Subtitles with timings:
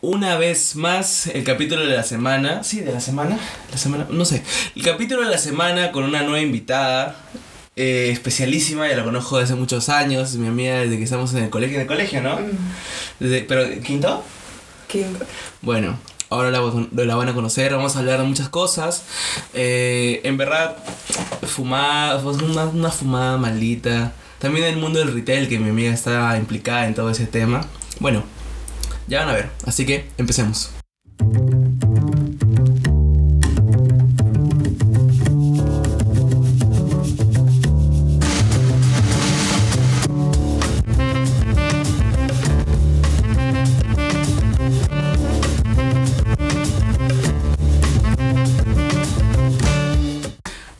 [0.00, 2.62] una vez más el capítulo de la semana.
[2.64, 3.38] Sí, de la semana.
[3.70, 4.42] La semana, no sé.
[4.76, 7.16] El capítulo de la semana con una nueva invitada.
[7.76, 11.44] eh, especialísima, ya la conozco desde hace muchos años, mi amiga desde que estamos en
[11.44, 12.38] el colegio, en el colegio, ¿no?
[13.20, 14.24] Desde, pero ¿quinto?
[14.88, 15.16] ¿Quién?
[15.62, 16.60] Bueno, ahora la,
[16.92, 19.04] la van a conocer, vamos a hablar de muchas cosas.
[19.54, 20.76] Eh, en verdad,
[21.46, 24.12] fumada, fue una, una fumada maldita.
[24.40, 27.60] También el mundo del retail, que mi amiga está implicada en todo ese tema.
[28.00, 28.24] Bueno,
[29.08, 30.70] ya van a ver, así que empecemos.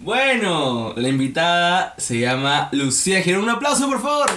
[0.01, 3.45] Bueno, la invitada se llama Lucía Girón.
[3.45, 4.31] Un aplauso, por favor.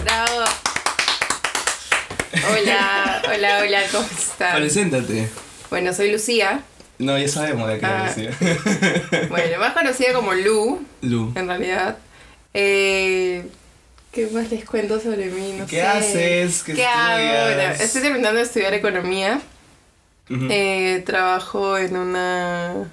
[2.50, 4.56] Hola, hola, hola, ¿cómo están?
[4.58, 5.30] Preséntate.
[5.70, 6.62] Bueno, soy Lucía.
[6.98, 8.08] No, ya sabemos de qué Ah.
[8.10, 9.28] es Lucía.
[9.30, 11.32] Bueno, más conocida como Lu, Lu.
[11.36, 11.98] en realidad.
[12.54, 13.46] Eh,
[14.12, 15.54] ¿Qué más les cuento sobre mí?
[15.58, 15.82] No ¿Qué sé.
[15.82, 16.64] haces?
[16.64, 17.18] ¿Qué hago?
[17.18, 17.56] estudias?
[17.56, 19.42] Bueno, estoy terminando de estudiar economía.
[20.30, 22.90] Eh, trabajo en una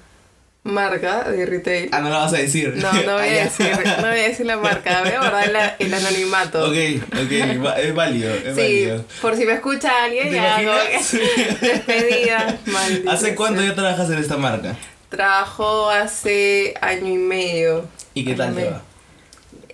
[0.69, 1.89] marca de retail.
[1.91, 2.73] Ah, no la vas a decir.
[2.75, 5.75] No, no voy Ah, a decir, no voy a decir la marca, voy a guardar
[5.79, 6.63] el anonimato.
[6.69, 6.75] Ok,
[7.13, 9.05] ok, va- es válido, es Sí, válido.
[9.21, 10.71] por si me escucha alguien, ¿Te ya hago
[11.61, 12.59] despedida.
[12.65, 14.75] Maldita ¿Hace cuánto ya trabajas en esta marca?
[15.09, 17.85] Trabajo hace año y medio.
[18.13, 18.81] ¿Y qué tal te va?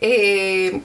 [0.01, 0.81] Eh,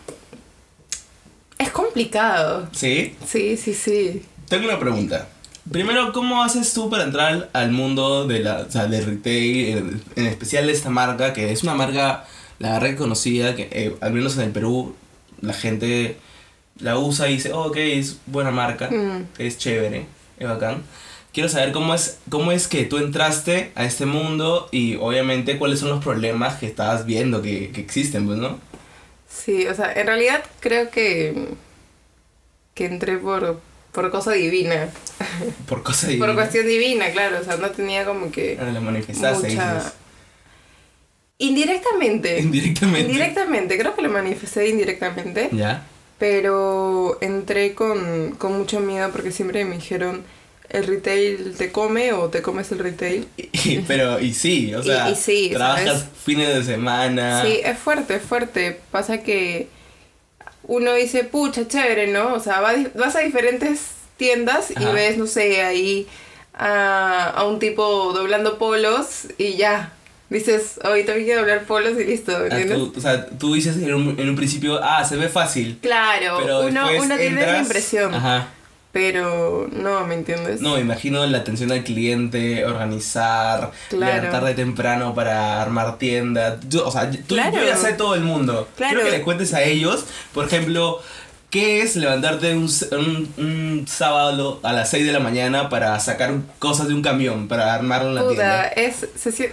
[1.58, 2.69] es complicado.
[2.72, 3.16] ¿Sí?
[3.27, 4.22] Sí, sí, sí.
[4.48, 5.28] Tengo una pregunta.
[5.70, 10.02] Primero, ¿cómo haces tú para entrar al mundo de la, o sea, del retail, en,
[10.16, 12.24] en especial de esta marca, que es una marca,
[12.58, 14.96] la verdad que conocida, que eh, al menos en el Perú
[15.41, 16.16] la gente
[16.80, 19.26] la usa y dice, oh, ok, es buena marca, Mm.
[19.38, 20.06] es chévere,
[20.38, 20.82] es bacán.
[21.32, 25.78] Quiero saber cómo es, cómo es que tú entraste a este mundo y obviamente cuáles
[25.78, 28.58] son los problemas que estabas viendo que, que existen, pues, ¿no?
[29.28, 31.50] Sí, o sea, en realidad creo que,
[32.75, 33.60] que entré por,
[33.93, 34.89] por cosa divina.
[35.69, 36.17] Por cosas de...
[36.19, 37.39] Por cuestión divina, claro.
[37.41, 39.75] O sea, no tenía como que Ahora la manifestaste, mucha...
[39.75, 39.93] dices.
[41.39, 42.39] Indirectamente.
[42.39, 43.11] Indirectamente.
[43.11, 45.49] Indirectamente, creo que lo manifesté indirectamente.
[45.53, 45.87] ¿Ya?
[46.19, 50.22] Pero entré con, con mucho miedo porque siempre me dijeron,
[50.69, 53.27] ¿el retail te come o te comes el retail?
[53.37, 56.05] Y- pero, y sí, o Y- sea, y sí, trabajas ¿sabes?
[56.25, 57.43] fines de semana.
[57.43, 58.78] Sí, es fuerte, es fuerte.
[58.91, 59.69] Pasa que
[60.70, 62.34] uno dice, pucha, chévere, ¿no?
[62.34, 63.81] O sea, va- vas a diferentes
[64.16, 66.06] tiendas y ves, no sé, ahí
[66.54, 69.92] a, a un tipo doblando polos y ya.
[70.28, 72.78] Dices, ahorita hay que doblar polos y listo, Ah, ¿entiendes?
[72.78, 75.78] tú- o sea, tú dices en un, en un principio, ah, se ve fácil.
[75.82, 78.47] Claro, Pero uno, uno tiene esa impresión, Ajá.
[78.93, 80.61] Pero no, ¿me entiendes?
[80.61, 84.15] No, me imagino la atención al cliente, organizar, Claro.
[84.17, 86.59] levantarte temprano para armar tienda.
[86.69, 87.56] Yo- o sea, tú, Claro.
[87.56, 88.69] yo ya sé todo el mundo.
[88.77, 88.95] Claro.
[89.01, 91.01] Quiero que le cuentes a ellos, por ejemplo,
[91.51, 96.33] ¿qué es levantarte un, un- un sábado a las 6 de la mañana para sacar
[96.59, 98.67] cosas de un camión, para la Puta, tienda?
[98.69, 99.51] es, se es-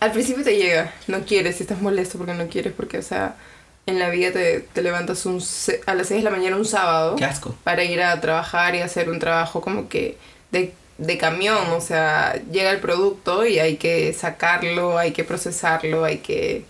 [0.00, 3.36] Al principio te llega, no quieres, si estás molesto porque no quieres, porque, o sea,
[3.86, 5.42] en la vida te, te levantas un,
[5.86, 7.54] a las 6 de la mañana un sábado Qué asco.
[7.64, 10.16] para ir a trabajar y hacer un trabajo como que
[10.52, 16.04] de, de camión, o sea, llega el producto y hay que sacarlo, hay que procesarlo,
[16.04, 16.64] hay que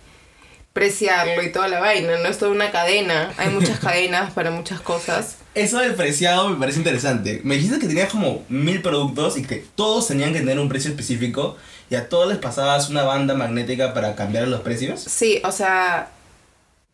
[0.73, 4.81] preciarlo y toda la vaina, no es toda una cadena, hay muchas cadenas para muchas
[4.81, 5.37] cosas.
[5.55, 7.41] Eso del preciado me parece interesante.
[7.45, 10.91] Me dijiste que tenías como mil productos y que todos tenían que tener un precio
[10.91, 11.57] específico
[11.91, 15.01] y a todos les pasabas una banda magnética para cambiar los precios.
[15.01, 16.11] Sí, o sea,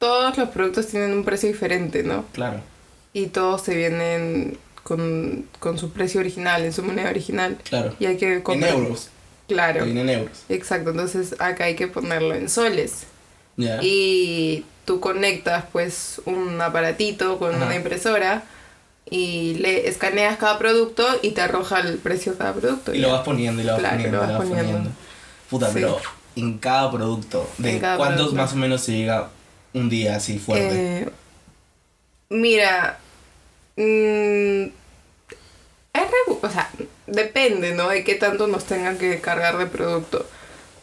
[0.01, 2.25] todos los productos tienen un precio diferente, ¿no?
[2.33, 2.61] Claro.
[3.13, 7.59] Y todos te vienen con, con su precio original, en su moneda original.
[7.69, 7.95] Claro.
[8.01, 9.11] Y hay que En comprar- euros.
[9.47, 9.85] Claro.
[9.85, 10.39] Vienen en euros.
[10.49, 13.03] Exacto, entonces acá hay que ponerlo en soles.
[13.57, 13.79] Ya.
[13.83, 17.67] Y tú conectas pues un aparatito con Ajá.
[17.67, 18.45] una impresora
[19.11, 22.95] y le escaneas cada producto y te arroja el precio de cada producto.
[22.95, 23.09] Y ya.
[23.09, 24.73] lo vas poniendo y lo vas Claro, poniendo, lo lo vas vas poniendo.
[24.73, 24.97] poniendo.
[25.51, 25.73] Puta, Sí.
[25.75, 25.99] pero
[26.37, 28.43] en cada producto, ¿de En cada cuántos producto.
[28.43, 29.29] más o menos se llega
[29.75, 31.03] un día así fuerte?
[31.03, 31.09] Eh,
[32.29, 32.99] mira,
[33.77, 34.63] mm,
[35.93, 36.71] es re- o sea,
[37.07, 37.89] depende, ¿no?
[37.89, 40.27] De qué tanto nos tengan que cargar de producto.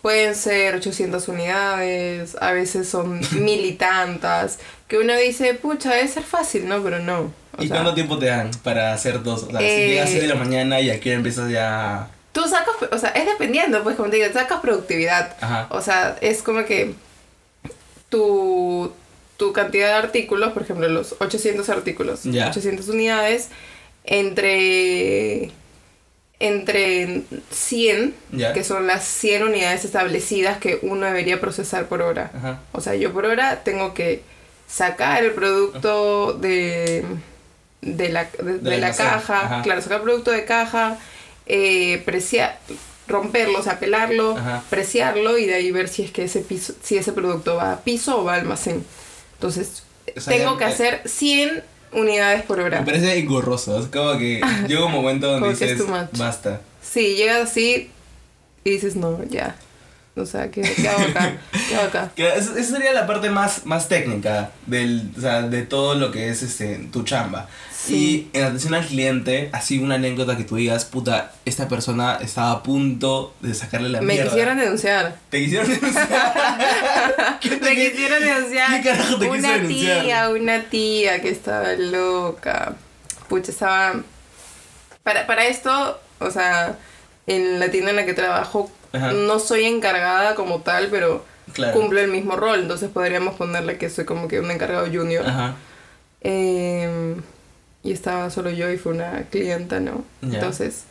[0.02, 6.08] Pueden ser 800 unidades, a veces son mil y tantas, que uno dice, pucha, debe
[6.08, 6.82] ser fácil, ¿no?
[6.84, 7.34] Pero no.
[7.58, 9.44] O ¿Y sea, cuánto tiempo te dan para hacer dos?
[9.44, 12.10] O sea, si Eh, llegas a 6 de la mañana y aquí empiezas ya...
[12.32, 15.36] Tú sacas, o sea, es dependiendo, pues como te digo, sacas productividad.
[15.42, 15.68] Ajá.
[15.72, 16.94] O sea, es como que
[18.10, 18.92] tu,
[19.38, 22.50] tu cantidad de artículos, por ejemplo, los 800 artículos, Ya.
[22.50, 23.50] 800 unidades,
[24.06, 25.52] entre
[26.40, 28.54] entre 100, Ya.
[28.54, 32.60] que son las 100 unidades establecidas que uno debería procesar por hora.
[32.74, 34.22] O sea, yo por hora tengo que
[34.68, 37.04] sacar el producto de,
[37.82, 39.62] de la, de, de la caja, ajá.
[39.64, 40.98] claro, sacar el producto de caja,
[41.48, 42.60] eh, preciar,
[43.08, 44.64] romperlo, o sea, pelarlo, Ajá.
[44.70, 47.82] preciarlo y de ahí ver si es que ese piso, si ese producto va a
[47.82, 48.86] piso o va a almacén.
[49.34, 49.84] Entonces,
[50.16, 51.64] O sea, tengo ya- que hacer 100
[51.94, 52.80] unidades por hora.
[52.80, 53.80] Me parece engorroso.
[53.80, 55.82] Es como que llega un momento donde dices,
[56.18, 56.62] basta.
[56.82, 57.90] Sí, llegas así
[58.64, 59.56] y dices, no, ya.
[60.16, 61.38] O sea, ¿qué, qué hago acá?
[61.70, 62.12] ¿Qué hago acá?
[62.18, 66.42] Esa sería la parte más, más técnica del, o sea, de todo lo que es
[66.42, 67.48] este, tu chamba.
[67.86, 68.30] Sí.
[68.34, 72.52] Y en atención al cliente, así una anécdota que tú digas, puta, esta persona estaba
[72.52, 74.30] a punto de sacarle la Me mierda.
[74.32, 75.16] quisieron denunciar.
[75.30, 77.38] Te quisieron denunciar.
[77.40, 78.82] ¿Qué te Me qui- quisieron denunciar.
[78.82, 80.02] ¿Qué carajo te quiso una denunciar?
[80.04, 82.74] tía, una tía que estaba loca.
[83.30, 83.96] Pucha, estaba.
[85.04, 86.78] Para, para esto, o sea,
[87.28, 89.12] en la tienda en la que trabajo, Ajá.
[89.14, 91.74] no soy encargada como tal, pero Claro.
[91.80, 92.60] cumplo el mismo rol.
[92.62, 95.26] Entonces podríamos ponerle que soy como que un encargado junior.
[95.28, 95.56] Ajá.
[96.22, 97.22] Em,
[97.84, 100.04] y estaba solo yo y fue una clienta, ¿no?
[100.22, 100.84] Entonces,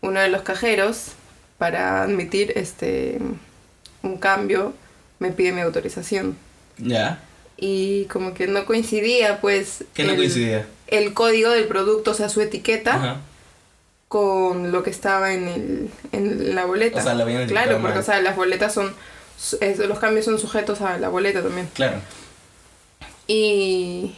[0.00, 1.12] uno de los cajeros,
[1.58, 3.18] para admitir este
[4.02, 4.74] un cambio,
[5.18, 6.36] me pide mi autorización.
[6.78, 7.20] Ya.
[7.56, 9.84] Y como que no coincidía, pues.
[9.94, 10.66] ¿Qué no coincidía?
[10.88, 13.18] El código del producto, o sea, su etiqueta,
[14.08, 16.98] con lo que estaba en, el, en la boleta.
[16.98, 18.92] O sea, habían Claro, porque, o sea, las boletas son.
[19.86, 21.68] los cambios son sujetos a la boleta también.
[21.74, 21.98] Claro.
[23.28, 24.14] Y,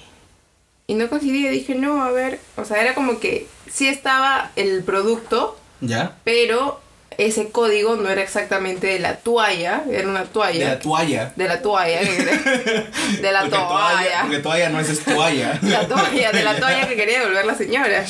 [0.87, 4.83] y no coincidía, dije, no, a ver, o sea, era como que sí estaba el
[4.85, 6.17] producto, ¿Ya?
[6.25, 6.81] pero
[7.17, 10.69] ese código no era exactamente de la toalla, era una De toalla.
[10.71, 11.33] la toalla.
[11.37, 14.21] De la toalla, de la porque toalla.
[14.23, 15.59] Porque toalla no es, es toalla.
[15.63, 18.05] La toalla, de la toalla que quería devolver la señora.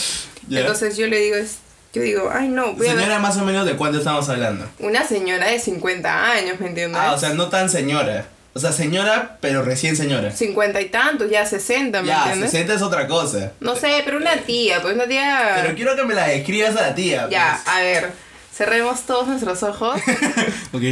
[0.50, 1.58] Entonces yo le digo, es-
[1.92, 3.00] yo digo, ay no, voy a ver.
[3.02, 4.66] Señora, más o menos de cuánto estamos hablando.
[4.80, 7.00] Una señora de 50 años, ¿me entiendes?
[7.00, 8.26] Ah, o sea, no tan señora.
[8.56, 10.30] O sea, señora, pero recién señora.
[10.30, 12.50] 50 y tantos, ya 60, ¿me Ya, entiendes?
[12.52, 13.50] 60 es otra cosa.
[13.60, 15.54] No sé, pero una tía, pues una tía...
[15.60, 17.28] Pero quiero que me la describas a la tía.
[17.30, 17.74] Ya, pues.
[17.76, 18.12] a ver,
[18.56, 20.00] cerremos todos nuestros ojos,
[20.72, 20.82] Ok,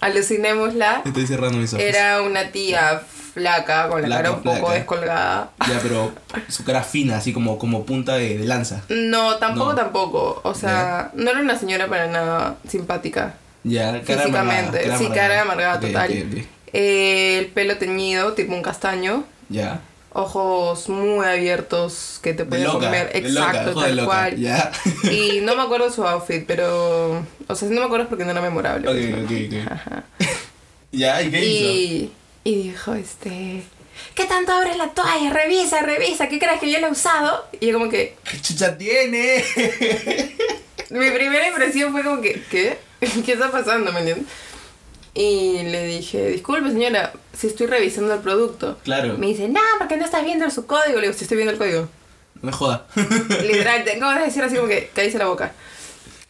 [0.00, 1.02] alucinémosla.
[1.04, 1.84] estoy cerrando mis ojos.
[1.84, 3.02] Era una tía
[3.34, 4.74] flaca, con la Flaca, cara un poco flaca.
[4.74, 5.50] descolgada.
[5.68, 6.12] Ya, pero
[6.48, 8.82] su cara fina, así como, como punta de, de lanza.
[8.88, 9.76] No, tampoco, No.
[9.76, 10.40] tampoco.
[10.44, 13.34] O sea, no era una señora para nada simpática.
[13.64, 16.10] Ya, cara Físicamente, amargada, sí, cara amargada Ok, total.
[16.12, 16.44] ok, ok.
[16.72, 19.24] Eh, el pelo teñido, tipo un castaño.
[19.48, 19.80] Ya.
[20.12, 22.86] Ojos muy abiertos que te De pueden loca.
[22.86, 23.06] comer.
[23.14, 24.06] loca, Exacto, de tal loca.
[24.06, 24.36] cual.
[24.36, 24.72] Ya.
[25.10, 27.24] Y no me acuerdo su outfit, pero.
[27.46, 28.88] O sea, si no me acuerdo es porque no era memorable.
[28.88, 29.72] Ok, pues, ok, ok.
[29.72, 30.04] Ajá.
[30.90, 31.70] Ya, ¿y qué hizo?
[31.70, 32.12] Y,
[32.44, 33.62] y dijo, este...
[34.14, 35.30] ¿Qué tanto abres la toalla?
[35.30, 36.28] Revisa, revisa.
[36.30, 37.44] ¿Qué crees que yo la he usado?
[37.60, 38.16] Y yo como que...
[38.24, 39.44] ¿Qué chucha tiene?
[40.90, 42.42] Mi primera impresión fue como que...
[42.50, 42.78] ¿Qué?
[43.24, 43.92] ¿Qué está pasando?
[43.92, 44.26] ¿Me entiendes?
[45.18, 48.78] Y le dije, disculpe señora, si estoy revisando el producto.
[48.84, 49.18] Claro.
[49.18, 51.00] Me dice, no, porque no estás viendo su código.
[51.00, 51.88] Le digo, si estoy viendo el código.
[52.40, 52.86] No me joda.
[53.42, 55.52] Literal, tengo que decir así como que cállese la boca.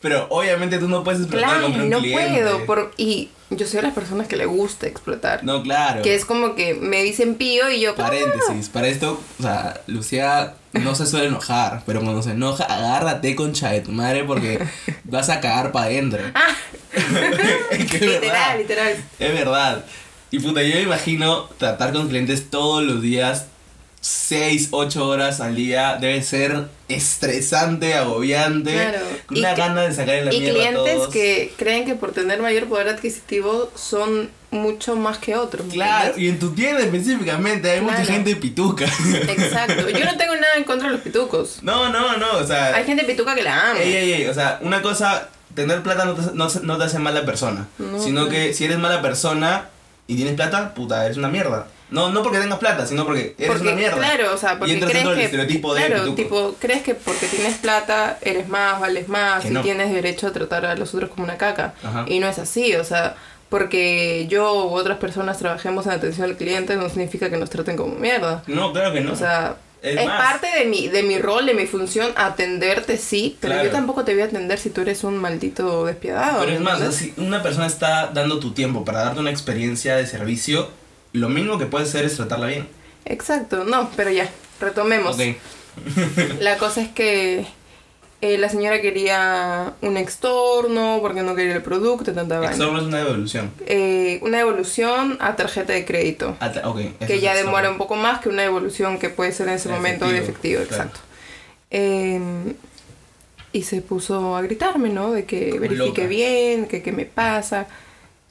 [0.01, 2.41] Pero obviamente tú no puedes explotar Claro, contra un no cliente.
[2.41, 2.65] puedo.
[2.65, 2.93] Por...
[2.97, 5.45] Y yo soy de las personas que le gusta explotar.
[5.45, 6.01] No, claro.
[6.01, 7.95] Que es como que me dicen pío y yo...
[7.95, 13.35] Paréntesis, para esto, o sea, Lucía no se suele enojar, pero cuando se enoja, agárrate
[13.35, 14.59] concha de tu madre porque
[15.05, 16.21] vas a cagar para adentro.
[16.35, 16.55] Ah,
[17.71, 18.21] Es que es verdad.
[18.23, 18.97] literal, literal.
[19.19, 19.85] Es verdad.
[20.31, 23.47] Y puta, yo me imagino tratar con clientes todos los días,
[24.01, 28.99] 6, 8 horas al día, debe ser estresante, agobiante, Claro.
[29.31, 31.09] Y una que- gana de sacarle la Y mierda a clientes todos.
[31.09, 35.67] que creen que por tener mayor poder adquisitivo son mucho más que otros.
[35.67, 38.13] ¿me Claro, y en tu tienda específicamente hay mucha Claro.
[38.13, 38.85] gente pituca.
[38.85, 39.89] Exacto.
[39.91, 41.59] Yo no tengo nada en contra de los pitucos.
[41.63, 42.75] no, no, no, o sea...
[42.75, 43.81] Hay gente pituca que la ama.
[43.81, 46.99] Ey, ey, ey, o sea, una cosa, tener plata no te, no, no te hace
[46.99, 47.67] mala persona.
[47.79, 49.67] No, sino que si eres mala persona
[50.07, 51.67] y tienes plata, puta, eres una mierda.
[51.91, 53.97] No, no porque tengas plata, sino porque eres porque, una mierda.
[53.97, 57.27] claro, o sea, y porque entras crees que, estereotipo de claro, tipo, crees que porque
[57.27, 59.63] tienes plata eres más, vales más Que y no.
[59.63, 61.75] tienes derecho a tratar a los otros como una caca.
[61.83, 62.05] Ajá.
[62.09, 63.17] Y no es así, o sea,
[63.49, 67.77] porque yo u otras personas trabajemos en atención al cliente no significa que nos traten
[67.77, 68.43] como mierda.
[68.47, 69.13] No, claro que no.
[69.13, 73.39] O sea, Es es, parte de mi, de mi rol, de mi función, atenderte sí,
[73.41, 73.69] pero Claro.
[73.69, 76.41] yo tampoco te voy a atender si tú eres un maldito despiadado.
[76.41, 79.97] Pero es ¿me más, si una persona está dando tu tiempo para darte una experiencia
[79.97, 80.69] de servicio,
[81.13, 82.69] lo mínimo que puedes hacer es tratarla bien.
[83.05, 84.29] Exacto, no, pero ya,
[84.61, 85.17] retomemos.
[86.41, 87.47] La cosa es que
[88.21, 92.53] eh, la señora quería un extorno porque no quería el producto, tanta vaina.
[92.53, 93.53] Exorno es una devolución.
[93.67, 96.37] Eh, una devolución a tarjeta de crédito.
[96.41, 99.31] Ah, ta- ok, eso que ya demora un poco más que una devolución que puede
[99.33, 100.83] ser en ese momento de efectivo, Efectivo, claro.
[100.91, 101.01] exacto.
[101.71, 102.21] Eh,
[103.53, 105.13] y se puso a gritarme, ¿no?
[105.13, 106.07] De que Como verifique loca.
[106.07, 107.67] bien, que qué me pasa,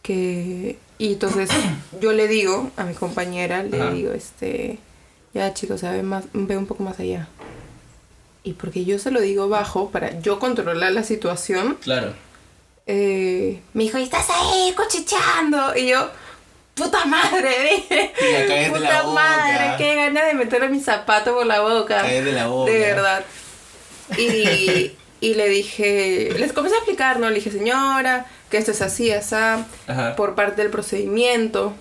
[0.01, 0.77] que...
[0.97, 1.49] Y entonces
[2.01, 3.91] yo le digo a mi compañera, le Ajá.
[3.91, 4.79] digo, este,
[5.33, 7.27] ya chicos, ve, más, ve un poco más allá.
[8.43, 12.13] Y porque yo se lo digo bajo para yo controlar la situación, Claro.
[12.85, 15.75] eh, me dijo, "¿Y estás ahí cuchicheando?
[15.75, 16.09] Y yo,
[16.75, 17.49] puta madre,
[17.89, 18.13] dije,
[18.47, 19.13] Tía, puta la boca.
[19.21, 22.01] madre, qué ganas de meterle mi zapato por la boca.
[22.01, 22.71] Cállate la boca.
[22.71, 23.25] De verdad.
[24.17, 27.29] Y, y le dije, les comencé a explicar, ¿no?
[27.29, 29.35] Le dije, señora, que esto es así, así,
[29.87, 30.15] Ajá.
[30.15, 31.73] por parte del procedimiento,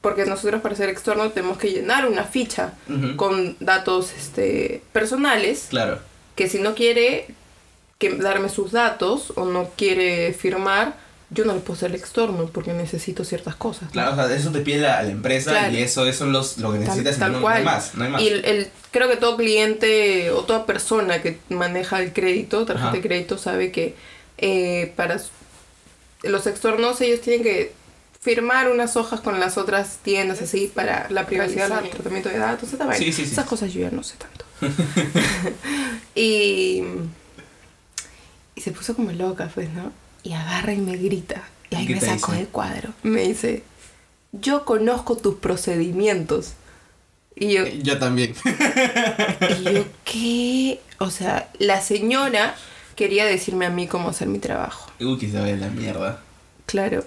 [0.00, 2.72] porque nosotros para ser externo tenemos que llenar una ficha
[3.16, 5.98] con datos este, personales, Claro.
[6.36, 7.26] que si no quiere
[7.98, 10.94] que darme sus datos o no quiere firmar,
[11.30, 13.90] yo no le puedo ser externo porque necesito ciertas cosas.
[13.90, 15.72] Claro, o sea, eso te pide la, la empresa Claro.
[15.74, 17.56] y eso, eso es los, lo que Tal- necesitas y tal no, no cual.
[17.58, 17.94] hay más.
[17.94, 18.22] No hay más.
[18.22, 22.88] Y el, el- creo que todo cliente o toda persona que maneja el crédito, tarjeta
[22.88, 22.96] Ajá.
[22.96, 23.94] de crédito, sabe que
[24.38, 25.20] eh, para
[26.22, 27.72] los externos ellos tienen que
[28.20, 32.76] firmar unas hojas con las otras tiendas así para la privacidad, el tratamiento de datos,
[32.78, 32.94] vaina.
[32.94, 33.32] Sí, sí, sí.
[33.32, 34.44] Esas cosas yo ya no sé tanto.
[36.14, 36.82] y,
[38.54, 39.92] y se puso como loca, pues, ¿no?
[40.26, 41.42] Y agarra y me grita.
[41.70, 42.40] Y ¿Y ahí me sacó dice?
[42.42, 42.90] el cuadro.
[43.04, 43.62] Me dice,
[44.32, 46.54] yo conozco tus procedimientos.
[47.36, 48.34] Y yo, Yo también.
[49.60, 50.80] y yo, ¿qué?
[50.98, 52.56] O sea, la señora
[52.96, 54.90] quería decirme a mí cómo hacer mi trabajo.
[54.98, 56.20] Uy, que se vaya la mierda.
[56.66, 57.04] Claro.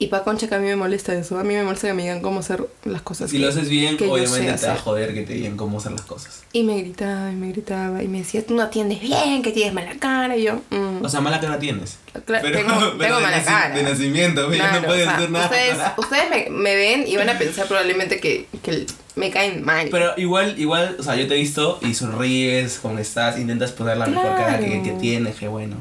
[0.00, 1.40] Y pa' concha que a mí me molesta eso.
[1.40, 3.30] A mí me molesta que me digan cómo hacer las cosas.
[3.30, 5.56] Si que- lo haces bien, que yo obviamente te va a joder que te digan
[5.56, 6.44] cómo hacer las cosas.
[6.52, 9.74] Y me gritaba, y me gritaba, y me decía, tú no atiendes bien, que tienes
[9.74, 10.36] mala cara.
[10.36, 11.04] Y yo, mm.
[11.04, 11.98] O sea, mala cara tienes.
[12.26, 13.74] Cla- tengo- tengo de mala naci- cara.
[13.74, 15.44] De nacimiento, Claro, no puedes o sea, hacer nada.
[15.46, 18.86] Ustedes, ustedes me, me ven y van a pensar probablemente que, que
[19.16, 19.88] me caen mal.
[19.90, 23.96] Pero igual, igual, o sea, yo te he visto y sonríes, como estás, intentas poner
[23.96, 24.82] la mejor cara que, Claro.
[24.84, 25.74] que tienes, que bueno.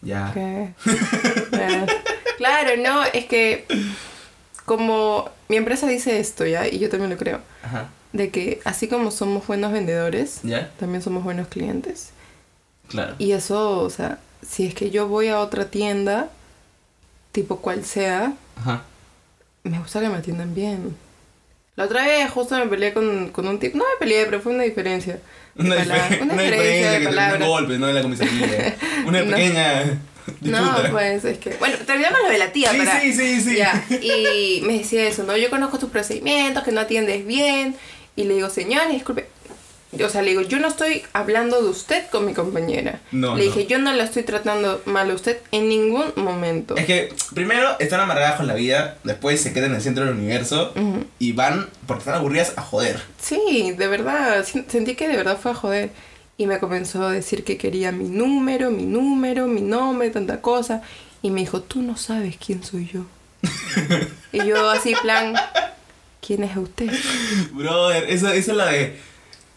[0.00, 0.30] Ya.
[0.32, 0.70] ¿Qué?
[2.38, 3.66] Claro, no, es que
[4.64, 6.66] como mi empresa dice esto, ¿ya?
[6.68, 7.88] Y yo también lo creo, Ajá.
[8.12, 10.70] de que así como somos buenos vendedores, ¿Ya?
[10.78, 12.10] también somos buenos clientes.
[12.88, 13.14] Claro.
[13.18, 16.30] Y eso, o sea, si es que yo voy a otra tienda,
[17.32, 18.82] tipo cual sea, Ajá.
[19.64, 20.96] me gusta que me atiendan bien.
[21.76, 24.52] La otra vez justo me peleé con, con un tipo, no me peleé, pero fue
[24.52, 25.20] una diferencia.
[25.56, 27.40] Una, palabra- una una diferencia diferencia de que te palabras.
[27.42, 27.88] un golpe, ¿no?
[27.88, 28.76] En la comisaría.
[29.06, 29.98] Una pequeña
[30.40, 31.50] No, pues es que.
[31.58, 33.00] Bueno, terminamos lo de la tía, Sí, para.
[33.00, 33.56] sí, sí, sí.
[33.56, 35.36] Ya, y me decía eso, ¿no?
[35.36, 37.76] Yo conozco tus procedimientos, que no atiendes bien.
[38.16, 39.26] Y le digo, señora, disculpe.
[40.04, 43.00] O sea, le digo, yo no estoy hablando de usted con mi compañera.
[43.10, 43.52] No, le no.
[43.54, 46.76] dije, yo no la estoy tratando mal a usted en ningún momento.
[46.76, 50.12] Es que primero están amargadas con la vida, después se quedan en el centro del
[50.14, 50.74] universo
[51.18, 53.00] y van, porque están aburridas, a joder.
[53.22, 55.90] Sí, de verdad, sen- sentí que de verdad fue a joder.
[56.38, 60.82] Y me comenzó a decir que quería mi número, mi número, mi nombre, tanta cosa.
[61.20, 63.04] Y me dijo, tú no sabes quién soy yo.
[64.32, 65.34] y yo así, plan,
[66.24, 66.90] ¿quién es usted?
[67.52, 68.96] Brother, esa, esa es la de.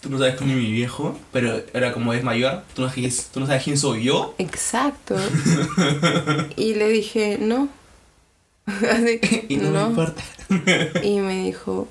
[0.01, 2.95] Tú no sabes quién es mi viejo, pero era como es mayor, tú no sabes,
[3.13, 4.33] quién- tú no sabes quién soy yo.
[4.39, 5.15] Exacto.
[6.55, 7.69] y le dije, no.
[8.65, 9.19] Así,
[9.50, 10.23] Y no, me importa.
[11.03, 11.88] Y me dijo,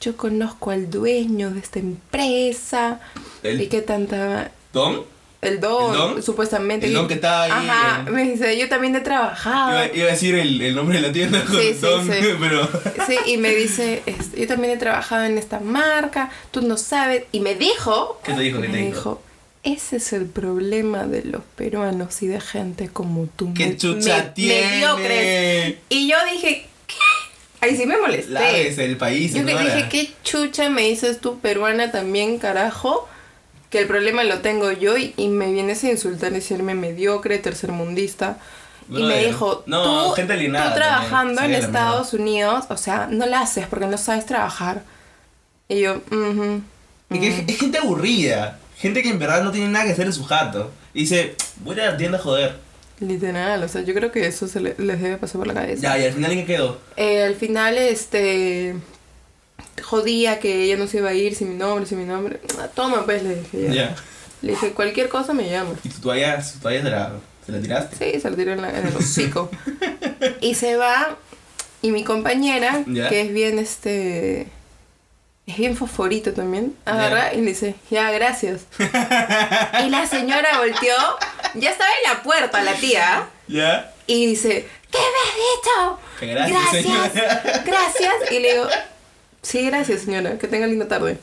[0.00, 3.00] yo conozco al dueño de esta empresa.
[3.42, 4.50] ¿El Y qué tanta...
[4.72, 5.04] Don?
[5.42, 6.22] El don, ¿El don?
[6.22, 6.86] supuestamente.
[6.86, 8.10] El don que estaba ahí, Ajá, eh.
[8.10, 9.72] me dice, yo también he trabajado.
[9.86, 11.56] Iba, iba a decir el, el nombre de la tienda con.
[11.56, 12.12] Sí, sí, Don, sí.
[12.40, 12.68] pero.
[13.06, 14.02] Sí, y me dice,
[14.36, 17.24] yo también he trabajado en esta marca, tú no sabes.
[17.32, 18.60] Y me dijo, ¿Qué te dijo?
[18.60, 18.96] ¿Qué me te dijo?
[18.98, 19.22] dijo,
[19.62, 23.54] ese es el problema de los peruanos y de gente como tú.
[23.54, 24.70] ¿Qué me- chucha me- tiene?
[24.72, 25.76] mediocres".
[25.88, 26.94] Y yo dije, ¿qué?
[27.60, 28.30] Ahí sí me molesté.
[28.32, 29.64] Lávese el país, Yo señora.
[29.64, 33.08] dije, ¿qué chucha me dices tú, peruana también, carajo?
[33.68, 37.38] Que el problema lo tengo yo y, y me vienes a insultar y decirme mediocre,
[37.38, 38.38] tercermundista.
[38.90, 43.24] Y me dijo, no, tú, gente alienada tú trabajando en Estados Unidos, o sea, no
[43.26, 44.82] la haces porque no sabes trabajar.
[45.68, 46.64] Y yo, mhm.
[47.10, 48.58] Y que es, es gente aburrida.
[48.76, 50.72] Gente que en verdad no tiene nada que hacer en su jato.
[50.94, 52.56] Y dice, voy a la tienda a joder.
[53.00, 55.80] Literal, o sea, yo creo que eso se le- les debe pasar por la cabeza.
[55.82, 56.78] Ya, y al final, ¿en qué quedó?
[56.96, 58.74] Eh, al final, este.
[59.82, 62.40] Jodía que ella no se iba a ir sin mi nombre, sin mi nombre.
[62.58, 63.62] Ah, Toma, pues, le dije.
[63.68, 63.72] Ya.
[63.72, 63.96] Ya.
[64.42, 65.70] Le dije, cualquier cosa me llama.
[65.82, 67.12] ¿Y tu toalla, su toalla se la,
[67.46, 67.96] se la tiraste?
[68.12, 69.50] Sí, se lo tiró en, la- en el hocico.
[70.40, 71.16] y se va.
[71.82, 74.46] Y mi compañera, que es bien este.
[75.46, 76.74] Es bien fosforito también.
[76.84, 78.66] Agarra y le dice, ya, gracias.
[78.78, 80.94] y la señora volteó.
[81.54, 83.28] Ya estaba en la puerta la tía.
[83.48, 83.92] ¿Ya?
[84.06, 86.50] Y dice, ¿qué me has dicho?
[86.50, 87.62] Gracias, señora.
[87.64, 88.32] gracias.
[88.32, 88.68] Y le digo,
[89.42, 91.16] Sí, gracias señora, que tenga linda tarde.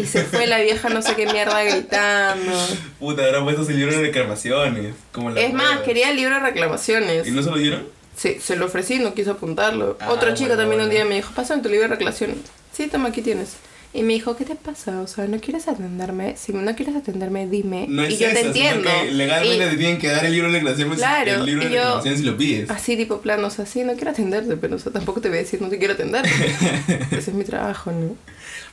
[0.00, 2.52] Y se fue la vieja no sé qué mierda gritando.
[2.98, 4.94] Puta, ahora puesto el libro de reclamaciones.
[5.12, 7.26] Como la Es más, quería el libro de reclamaciones.
[7.26, 7.86] ¿Y no se lo dieron?
[8.16, 9.96] Sí, se lo ofrecí, no quiso apuntarlo.
[10.00, 12.38] Ah, Otro chico bueno, también un día me dijo, pásame tu libro de reclamaciones.
[12.72, 13.56] Sí, toma, aquí tienes.
[13.92, 15.00] Y me dijo, ¿qué te pasa?
[15.00, 16.36] O sea, ¿no quieres atenderme?
[16.36, 17.86] Si no quieres atenderme, dime.
[17.88, 18.90] No es y yo te entiendo.
[18.90, 21.70] que legalmente Y- te tienen que dar el libro de reclamaciones, Claro, el libro de
[21.70, 22.68] yo- reclamaciones si lo pides.
[22.70, 25.38] Así tipo plano, o sea, sí, no quiero atenderte, pero o sea, tampoco te voy
[25.38, 26.24] a decir no te quiero atender.
[27.10, 28.16] Ese es mi trabajo, ¿no?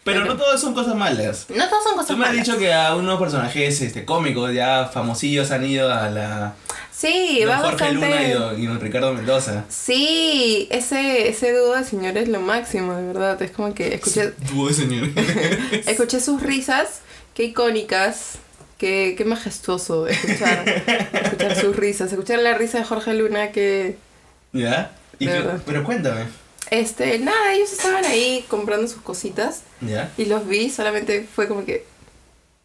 [0.04, 1.46] Pero no todas son cosas malas.
[1.50, 2.46] No todos son cosas Tú me has malas.
[2.46, 6.54] dicho que a unos personajes este, cómicos ya famosillos han ido a la...
[6.92, 7.94] Sí, don va Jorge bastante...
[7.94, 9.64] Luna y y Ricardo Mendoza.
[9.70, 13.42] Sí, ese, ese dúo de señor es lo máximo, de verdad.
[13.42, 15.10] Es como que escuché, Tuvo señor.
[15.88, 17.02] escuché sus risas,
[17.34, 18.34] qué icónicas,
[18.78, 20.68] qué, qué majestuoso escuchar,
[21.14, 23.98] escuchar sus risas, escuchar la risa de Jorge Luna que...
[24.52, 24.92] ¿Ya?
[25.20, 26.26] ¿Y De pero cuéntame.
[26.74, 30.12] Este, nada, ellos estaban ahí comprando sus cositas ¿Ya?
[30.18, 31.86] y los vi, solamente fue como que...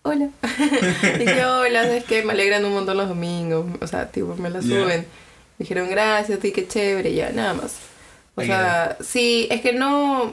[0.02, 0.30] Hola.
[1.18, 2.22] Dije, hola, ¿sabes qué?
[2.22, 3.66] Me alegran un montón los domingos.
[3.82, 4.66] O sea, tipo, me la Ya.
[4.66, 5.00] suben.
[5.58, 7.74] Me dijeron, gracias, ti, qué chévere, ya, nada más.
[8.34, 10.32] O Ahí sea, sí, es que no...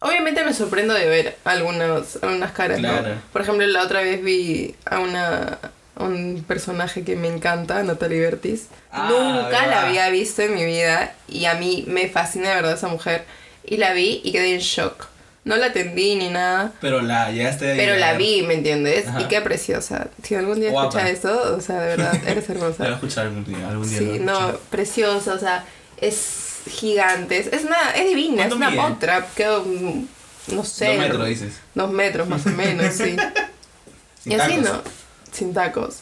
[0.00, 2.88] Obviamente me sorprendo de ver algunas, algunas caras, ¿no?
[2.88, 3.14] Claro.
[3.32, 5.58] Por ejemplo, la otra vez vi a una
[5.96, 8.66] a un personaje que me encanta, Natalie Bertis.
[8.90, 12.72] Ah, Nunca la había visto en mi vida y a mí me fascina de verdad
[12.74, 13.24] esa mujer.
[13.64, 15.06] Y la vi y quedé en shock.
[15.44, 16.72] No la atendí ni nada.
[16.80, 19.06] Pero la llegaste Pero la vi, ¿me entiendes?
[19.06, 19.20] Ajá.
[19.20, 20.08] Y qué preciosa.
[20.22, 20.88] Si algún día Guapa.
[20.88, 22.88] escuchas esto, o sea, de verdad, eres La hermosa.
[22.88, 23.68] escuchar algún día.
[23.68, 25.64] Algún día Sí, la no, preciosa, o sea,
[26.00, 27.38] es gigante.
[27.38, 29.26] Es, una, es divina, es ¿Cuánto una potra.
[29.36, 30.06] Quedó, mm,
[30.48, 30.86] no sé.
[30.88, 31.52] Dos metros, dices.
[31.74, 33.14] Dos metros más o menos, sí.
[34.26, 34.80] Y así no,
[35.34, 35.98] sin tacos.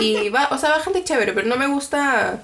[0.00, 2.40] Y va, o sea, va gente chévere, pero no me gusta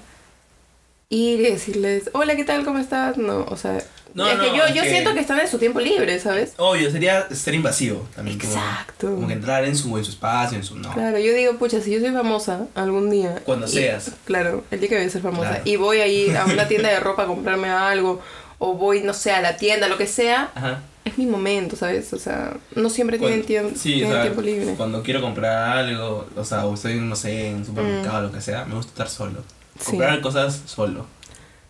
[1.09, 2.65] ir y decirles, hola, ¿qué tal?
[2.65, 3.17] ¿Cómo estás?
[3.17, 3.77] No, o sea,
[4.15, 6.53] No, es que yo, es yo que- siento que están en su tiempo libre, ¿sabes?
[6.57, 8.37] Obvio, sería ser invasivo también.
[8.41, 9.13] Exacto.
[9.13, 10.75] Como, que entrar en su, en su espacio, en su...
[10.75, 10.91] No.
[10.93, 13.41] Claro, yo digo, pucha, si yo soy famosa algún día.
[13.45, 14.11] Cuando y- seas.
[14.25, 15.49] Claro, el día que voy a ser famosa.
[15.49, 15.63] Claro.
[15.65, 18.21] Y voy a ir a una tienda de ropa a comprarme algo,
[18.57, 20.81] o voy, no sé, a la tienda, lo que sea, Ajá.
[21.05, 22.13] Es mi momento, ¿sabes?
[22.13, 24.73] O sea, no siempre Cuando- tienen, tiempo sí, o tienen sea, tiempo libre.
[24.75, 28.31] Cuando quiero comprar algo, o sea, o estoy, no sé, en un supermercado o lo
[28.31, 29.41] que sea, me gusta estar solo.
[29.41, 29.79] Mm.
[29.79, 29.85] Sí.
[29.91, 31.05] Comprar cosas solo.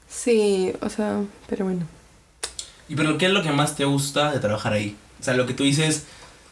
[0.08, 1.86] Sí, o sea, pero bueno.
[2.90, 4.96] ¿Y pero qué es lo que más te gusta de trabajar ahí?
[5.20, 6.04] O sea, lo que tú dices,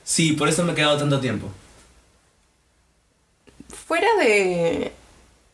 [0.03, 1.49] sí, por eso me he quedado tanto tiempo.
[3.69, 4.91] Fuera de,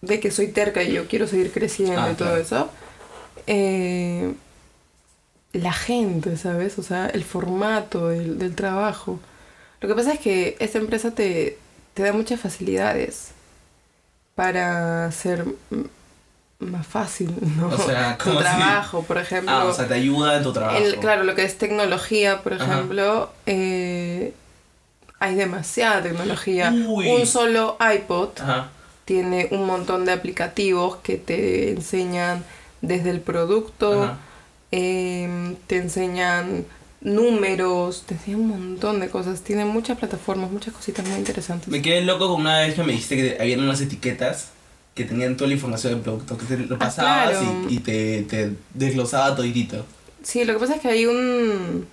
[0.02, 2.42] de que soy terca y yo quiero seguir creciendo Ah, y todo claro.
[2.42, 2.70] eso,
[3.48, 4.34] eh,
[5.58, 6.78] la gente, ¿sabes?
[6.80, 9.20] O sea, el formato del, del trabajo.
[9.82, 11.58] Lo que pasa es que esta empresa te,
[11.94, 13.30] te da muchas facilidades
[14.36, 15.86] para hacer m-
[16.60, 17.70] más fácil, ¿no?
[17.70, 19.52] O sea, tu trabajo, por ejemplo.
[19.52, 20.78] Ah, o sea, te ayuda en tu trabajo.
[20.78, 24.34] El- claro, lo que es tecnología, por ejemplo, eh,
[25.20, 26.72] hay demasiada tecnología.
[26.88, 27.08] Uy.
[27.10, 28.70] Un solo iPod Ajá.
[29.06, 32.44] tiene un montón de aplicativos que te enseñan
[32.82, 34.18] desde el producto, Ajá.
[34.72, 36.66] Em, te enseñan
[37.02, 39.42] números, te enseñan un montón de cosas.
[39.42, 41.68] Tiene muchas plataformas, muchas cositas muy interesantes.
[41.70, 44.50] Me quedé loco con una vez que me dijiste que había unas etiquetas
[44.96, 47.68] que tenían toda la información del producto, que te lo Ah, pasabas claro.
[47.70, 49.86] y, y te, te desglosaba toditito.
[50.24, 51.86] Sí, lo que pasa es que hay un,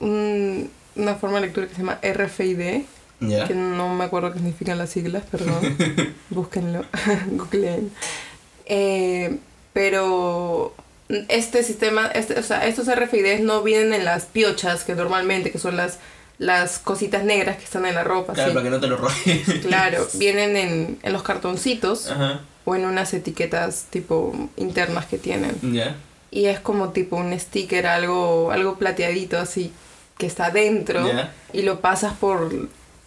[0.00, 2.82] un- una forma de lectura que se llama RFID,
[3.48, 5.76] que no me acuerdo qué significan las siglas, perdón.
[6.30, 6.84] Búsquenlo,
[7.32, 7.90] googleen.
[8.66, 9.38] Eh,
[9.72, 10.74] pero
[11.08, 15.58] este sistema, este, o sea, estos RFIDs no vienen en las piochas que normalmente, que
[15.58, 15.98] son las,
[16.38, 18.32] las cositas negras que están en la ropa.
[18.32, 18.54] Claro, sí.
[18.54, 19.62] para que no te lo roben.
[19.62, 22.40] Claro, vienen en, en los cartoncitos Ajá.
[22.64, 25.56] o en unas etiquetas tipo internas que tienen.
[25.72, 25.96] ¿Ya?
[26.30, 29.72] Y es como tipo un sticker, algo, algo plateadito así,
[30.18, 31.32] que está dentro Ya.
[31.52, 32.50] y lo pasas por,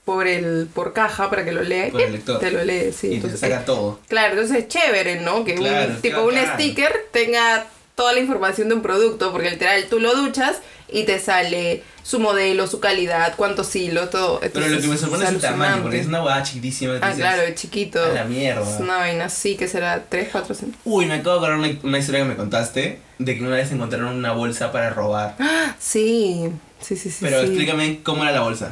[0.05, 1.89] por el por caja para que lo lea.
[1.91, 2.39] Por el lector.
[2.39, 3.07] Te lo lee, sí.
[3.07, 3.99] y te entonces, saca eh, todo.
[4.07, 5.43] claro, entonces es chévere, ¿no?
[5.43, 7.67] Que Claro, un tipo un sticker tenga
[7.99, 12.17] toda la información de un producto, porque literal tú lo duchas y te sale su
[12.21, 14.39] modelo, su calidad, cuántos hilos, todo.
[14.39, 16.93] Pero lo que me sorprende es el tamaño, porque es una hueá chiquitísima.
[17.01, 18.01] Ah, dices, claro, es chiquito.
[18.01, 18.61] "A la mierda".
[18.61, 20.81] Es una vaina así que será 3, 4 centímetros.
[20.85, 23.69] Uy, me acabo de acordar una, una historia que me contaste de que una vez
[23.73, 25.35] encontraron una bolsa para robar.
[25.77, 27.17] Sí, sí, sí, sí.
[27.19, 27.47] Pero sí.
[27.47, 28.71] explícame cómo era la bolsa.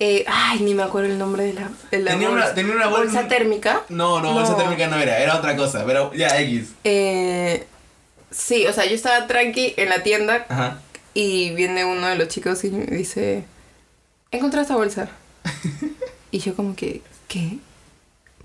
[0.00, 2.54] Eh, ay, ni me acuerdo el nombre de la, de la Tenía una- bolsa.
[2.54, 3.82] tenía una bolsa- térmica.
[3.90, 6.70] No, no, bolsa térmica no era, era otra cosa, pero ya X.
[6.82, 7.66] Eh,
[8.32, 10.80] sí, o sea, yo estaba tranqui en la tienda Ajá.
[11.14, 13.44] y viene uno de los chicos y me dice,
[14.32, 15.08] encontré esta bolsa.
[16.32, 17.58] y yo como que, ¿qué?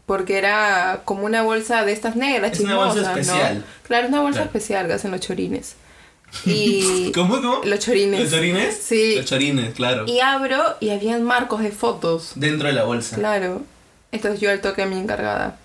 [0.06, 3.22] Porque era como una bolsa de estas negras, Es una bolsa chismosas, ¿no?
[3.34, 3.66] especial.
[3.84, 4.48] Claro, es una bolsa Claro.
[4.48, 5.76] especial que hacen los chorines.
[6.46, 7.62] Y ¿Cómo, cómo?
[7.64, 8.20] los chorines.
[8.20, 8.78] ¿Los chorines?
[8.84, 9.16] Sí.
[9.16, 10.06] Los chorines, claro.
[10.08, 12.34] Y abro y habían marcos de fotos.
[12.36, 13.16] Dentro de la bolsa.
[13.16, 13.64] Claro.
[14.12, 15.58] Entonces yo al toque a mi encargada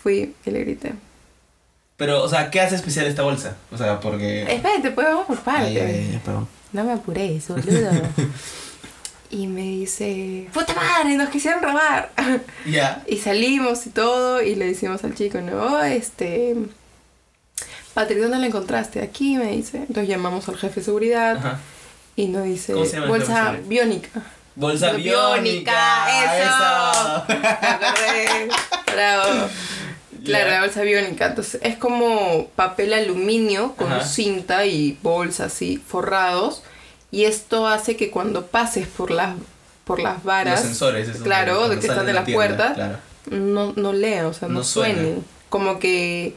[0.00, 0.92] fui y le grité.
[2.00, 3.56] Pero, o sea, ¿qué hace especial esta bolsa?
[3.70, 4.50] O sea, porque...
[4.50, 5.66] Espérate, pues vamos por parte.
[5.66, 6.48] Ay, ay, ay, perdón.
[6.72, 7.90] No me apures, boludo.
[9.30, 12.10] y me dice, puta madre, nos quisieron robar.
[12.64, 13.04] Ya.
[13.06, 16.56] y salimos y todo y le decimos al chico, no, este...
[17.92, 19.02] Patrick, ¿dónde la encontraste?
[19.02, 19.76] Aquí, me dice.
[19.76, 21.58] Entonces llamamos al jefe de seguridad Ajá.
[22.16, 24.22] y nos dice, ¿Cómo se llama el jefe de bolsa biónica.
[24.56, 26.24] Bolsa biónica.
[26.24, 27.24] eso.
[27.28, 28.56] eso.
[28.94, 29.50] Bravo.
[30.24, 31.26] Claro, la bolsa biónica.
[31.26, 34.04] Entonces es como papel aluminio con Ajá.
[34.04, 36.62] cinta y bolsa así forrados.
[37.10, 39.34] Y esto hace que cuando pases por las
[39.84, 42.74] por las varas, Los sensores, esos claro, que están de de la las tienda, puertas,
[42.74, 42.96] claro.
[43.30, 44.94] no, no lea, o sea, no, No suena.
[45.02, 45.18] suene.
[45.48, 46.36] Como que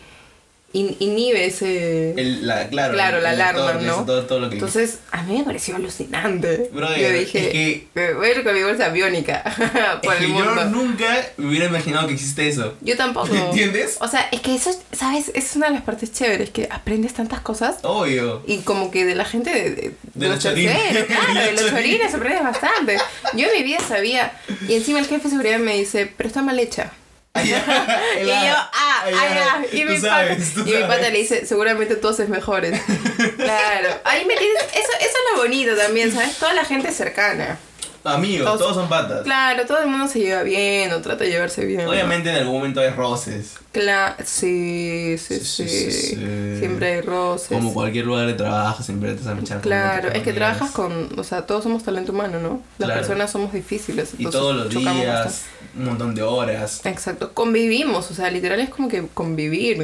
[0.73, 2.11] in- inhibe ese.
[2.19, 4.05] El, la, claro, Claro, el- la el alarma, ¿no?
[4.05, 6.69] Todo, todo lo que Entonces, a mí me pareció alucinante.
[6.73, 9.43] Brother, yo es dije, que- "Me voy a ir con mi bolsa biónica
[10.03, 10.55] por Es el que mundo.
[10.55, 12.73] yo nunca me hubiera imaginado que existe eso.
[12.81, 13.33] Yo tampoco.
[13.35, 13.97] ¿Entiendes?
[14.01, 15.31] O sea, es que eso, ¿sabes?
[15.33, 18.41] Es una de las partes chéveres, que aprendes tantas cosas Obvio.
[18.47, 21.05] y como que de la gente de, de, De los chorines.
[21.07, 22.97] claro, De los chorines aprendes bastante.
[23.35, 24.33] Yo en mi vida sabía.
[24.67, 26.91] Y encima el jefe de seguridad me dice, pero está mal hecha.
[27.35, 27.41] Ya,
[28.21, 29.77] y yo, ah, ah, ya.
[29.77, 32.79] Y, mi, sabes, pata, y mi pata le dice, seguramente tú haces mejores.
[33.37, 33.89] claro.
[34.03, 34.43] Ahí me eso,
[34.73, 36.37] eso es lo bonito también, ¿sabes?
[36.37, 37.57] Toda la gente cercana.
[38.05, 39.21] Amigos, Todos- todos son patas.
[39.23, 41.85] Claro, todo el mundo se lleva bien o trata de llevarse bien.
[41.85, 41.89] ¿no?
[41.91, 43.53] Obviamente en algún momento hay roces.
[43.71, 46.59] Claro, sí, sí, sí, Sí, sí, sí, sí.
[46.59, 47.47] Siempre hay roces.
[47.47, 50.71] Como cualquier lugar de trabajo, siempre te vas a echar con Claro, es que trabajas
[50.71, 52.61] con, o sea, todos somos talento humano, ¿no?
[52.77, 53.01] Las Claro.
[53.01, 54.11] personas somos difíciles.
[54.17, 55.43] Y todos los días,
[55.77, 56.81] un montón de horas.
[56.85, 59.77] Exacto, convivimos, o sea, literal es como que convivir.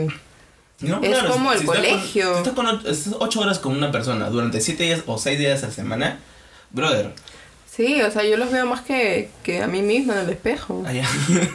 [0.81, 2.31] No, Es como el estás con- colegio.
[2.33, 5.63] si estás con estás ocho horas con una persona durante siete días o seis días
[5.63, 6.19] a la semana,
[6.71, 7.11] brother,
[7.71, 10.83] Sí, o sea, yo los veo más que, que a mí misma en el espejo.
[10.85, 11.07] allá.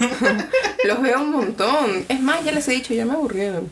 [0.84, 2.04] Los veo un montón.
[2.08, 3.70] Es más, ya les he dicho, ya me aburrieron.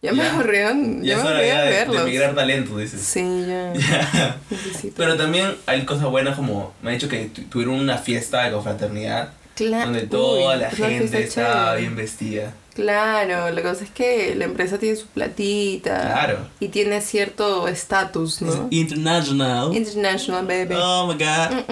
[0.00, 2.04] Ya, me aburrieron, ya me aburrieron de, de verlos.
[2.04, 3.00] migrar talento, dices.
[3.00, 3.72] Sí, ya.
[4.14, 4.36] Ya.
[4.50, 4.94] necesito.
[4.96, 8.52] Pero también hay cosas buenas como, me ha dicho que tu- tuvieron una fiesta de
[8.52, 12.52] confraternidad Cla- donde Uy, toda la gente estaba bien vestida.
[12.78, 16.00] Claro, la cosa es que la empresa tiene su platita.
[16.00, 16.38] Claro.
[16.60, 18.68] Y tiene cierto estatus, ¿no?
[18.70, 19.74] International.
[19.76, 20.76] International, baby.
[20.80, 21.64] Oh my god.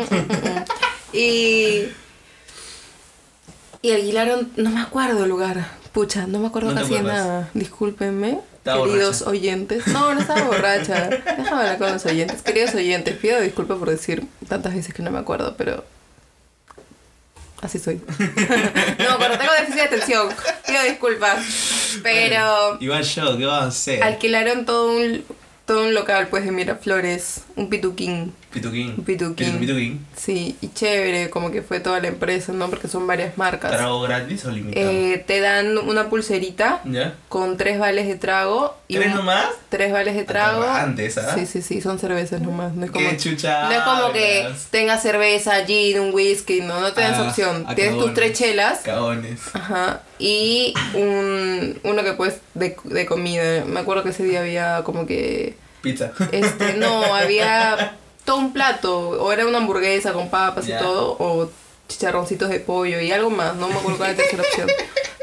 [1.13, 1.85] Y.
[3.83, 5.65] Y alquilaron, no me acuerdo el lugar.
[5.93, 7.51] Pucha, no me acuerdo No casi de nada.
[7.55, 9.31] Discúlpenme, Estaba queridos borracha.
[9.31, 9.87] oyentes.
[9.87, 11.09] No, no estaba borracha.
[11.09, 12.43] Déjame hablar con los oyentes.
[12.43, 15.85] Queridos oyentes, pido disculpas por decir tantas veces que no me acuerdo, pero.
[17.63, 18.01] Así soy.
[18.19, 18.25] no
[18.99, 20.29] me acuerdo, tengo déficit de atención.
[20.67, 21.45] Pido disculpas.
[22.03, 22.79] Pero.
[22.81, 24.03] Igual yo, ¿qué vas a hacer?
[24.03, 25.25] Alquilaron todo un,
[25.65, 27.43] todo un local, pues, de Miraflores.
[27.57, 28.35] Un pituquín.
[28.53, 28.97] Pituquín.
[29.05, 29.59] Pituquín.
[29.59, 30.07] Pituquín.
[30.17, 32.71] Sí, y chévere, como que fue toda la empresa, ¿no?
[32.71, 33.71] Porque son varias marcas.
[33.71, 34.89] ¿Trago gratis o limitado?
[34.91, 37.15] Eh, te dan una pulserita ¿Ya?
[37.29, 38.75] con tres vales de trago.
[38.89, 39.47] Y ¿Tres un- nomás?
[39.69, 40.63] Tres vales de trago.
[40.63, 41.35] Aterrantes, ¿ah?
[41.35, 42.73] Sí, sí, sí, son cervezas nomás.
[42.73, 46.81] No es como, Qué chucha no es como que tengas cerveza, gin, un whisky, no,
[46.81, 47.65] no te dan esa Ah, opción.
[47.69, 48.79] ah, Tienes tus tres chelas.
[48.81, 49.41] Cagones.
[49.53, 50.01] Ajá.
[50.19, 53.65] Y un, uno que pues de, de comida.
[53.67, 55.57] Me acuerdo que ese día había como que.
[55.83, 56.13] Pizza.
[56.33, 58.99] Este, no, había todo un plato.
[59.11, 60.77] O era una hamburguesa con papas Ya.
[60.77, 61.17] y todo.
[61.19, 61.49] O
[61.89, 63.55] chicharroncitos de pollo y algo más.
[63.55, 64.69] No me acuerdo cuál era la tercera opción.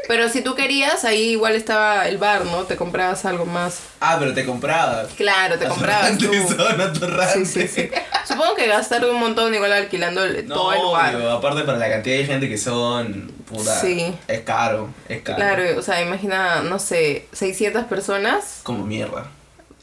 [0.06, 2.64] Pero si tú querías, ahí igual estaba el bar, ¿no?
[2.64, 3.78] Te comprabas algo más.
[4.00, 5.08] Ah, pero te comprabas.
[5.16, 6.30] Claro, te comprabas tú.
[7.32, 7.90] Sí, sí, sí.
[8.28, 11.16] Supongo que gastaron un montón igual alquilando el- No, todo el lugar.
[11.16, 14.14] obvio, aparte para la cantidad de gente que son, puta, Sí.
[14.28, 15.36] es caro, es caro.
[15.36, 18.60] Claro, o sea, imagina, no sé, 600 personas.
[18.62, 19.30] Como mierda.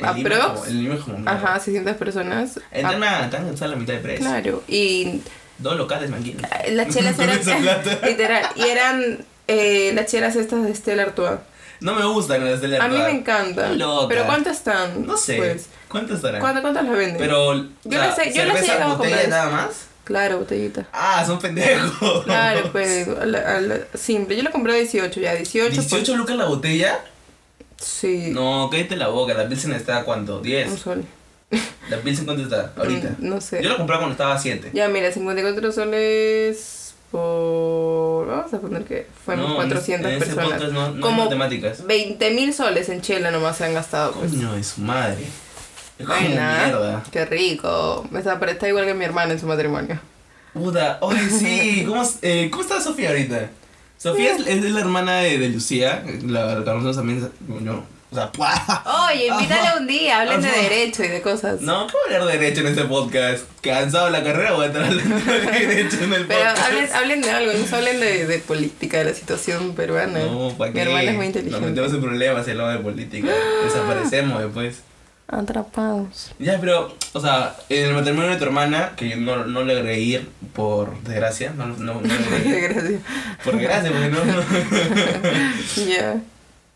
[0.04, 0.68] Aprox.
[0.68, 1.30] En Lima es como.
[1.30, 2.60] Ajá, 600 personas.
[2.72, 2.90] En Ah,
[3.30, 4.26] Tacna están a la mitad de precio.
[4.26, 5.22] Claro, y
[5.58, 6.42] Dos locales, manguinos.
[6.72, 7.40] las chelas eran.
[8.08, 11.40] literal, y eran eh, las chelas estas de Stella Artois.
[11.82, 13.20] No me gustan las de la A mí me Artois.
[13.20, 13.78] encantan.
[13.80, 14.08] Loca.
[14.10, 15.06] Pero ¿cuántas están?
[15.06, 15.38] No sé.
[15.38, 16.40] Pues, ¿Cuántas estarán?
[16.40, 17.18] ¿cuántas, ¿Cuántas las venden?
[17.18, 19.28] Pero, Yo las he- yo las he cerveza llegado a comprar.
[19.30, 19.70] nada más.
[20.04, 20.88] Claro, botellita.
[20.94, 22.24] Ah, son pendejos.
[22.26, 24.36] Claro, pues, a la- a la- simple.
[24.36, 25.76] Yo la compré a 18 ya, 18.
[25.76, 27.00] pues, 18 lucas la botella.
[27.82, 29.34] Sí, No, cállate la boca.
[29.34, 30.38] La Pilsen está a cuánto?
[30.38, 30.80] un 10.
[30.80, 31.04] sol.
[31.90, 33.16] La Pilsen cuánto está ahorita.
[33.20, 33.62] Mm, no sé.
[33.62, 34.72] Yo la compraba cuando estaba a 7.
[34.74, 38.28] Ya, mira, 54 soles por...
[38.28, 40.72] Vamos a poner que fuimos No, 400 en ese personas.
[40.72, 41.86] no, no Como matemáticas.
[41.86, 44.14] 20 mil soles en chela nomás se han gastado.
[44.14, 44.32] Pues.
[44.32, 45.26] Coño de su madre.
[46.00, 47.04] Es como mierda.
[47.12, 48.08] Qué rico.
[48.16, 50.00] Está, pero está igual que mi hermana en su matrimonio.
[50.54, 51.84] Puta, oye, sí.
[51.88, 53.50] ¿Cómo, eh, ¿Cómo está Sofía ahorita?
[54.02, 56.04] Sofía es, es la hermana de, de Lucía.
[56.26, 57.30] La, la conocemos también.
[57.42, 58.52] Bueno, O sea, ¡pua!
[59.14, 60.60] Oye, invítale un día, hablen de Ajá.
[60.62, 61.62] derecho y de cosas.
[61.62, 63.44] No, ¿cómo hablar de derecho en este podcast?
[63.62, 66.60] ¿Cansado de la carrera voy a estar hablando de derecho en el Pero podcast?
[66.68, 70.18] hablen, hablen de algo, no hablen de, de política, de la situación peruana.
[70.20, 70.82] No, ¿para Mi qué?
[70.82, 71.70] hermana es muy Nos inteligente.
[71.70, 73.28] metemos en problemas si hablamos de política.
[73.66, 74.78] Desaparecemos después.
[75.32, 76.32] Atrapados.
[76.40, 79.74] Ya, pero, o sea, en el matrimonio de tu hermana, que yo no, no le
[79.80, 82.74] agregué ir por desgracia, no, no, no le agregué ir.
[82.74, 83.02] Gracias.
[83.44, 84.20] Por desgracia, porque no.
[85.88, 86.22] Ya.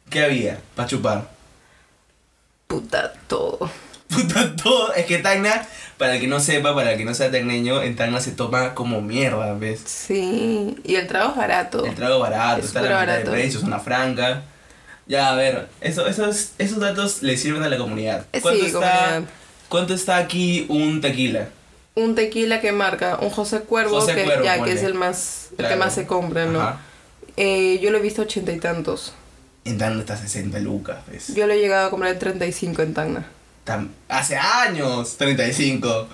[0.10, 0.60] ¿Qué había?
[0.76, 1.28] Para chupar.
[2.68, 3.70] Puta todo.
[4.10, 4.94] Puta, todo.
[4.94, 5.66] Es que Tacna,
[5.98, 8.74] para el que no sepa, para el que no sea tecneño, en Tacna se toma
[8.74, 9.82] como mierda, ¿ves?
[9.86, 10.78] Sí.
[10.84, 11.86] Y el trabajo es barato.
[11.86, 13.32] El trago barato, Es está la mitad de barato.
[13.32, 14.44] precio, zona franca.
[15.08, 18.26] Ya, a ver, eso, esos, esos datos le sirven a la comunidad.
[18.34, 19.24] Eh, ¿Cuánto, sí, está, comunidad.
[19.70, 21.50] ¿Cuánto está aquí un tequila?
[21.96, 25.50] Un tequila que marca un José Cuervo, José que Cuervo, ya que es el más
[25.58, 26.78] el que más se compra, ¿no?
[27.38, 29.14] Eh, yo lo he visto ochenta y tantos.
[29.64, 31.34] En Tacna está 60 lucas, ¿ves?
[31.36, 33.26] Yo lo he llegado a comprar en 35 en Tacna.
[33.66, 36.08] Tam- Hace años, 35.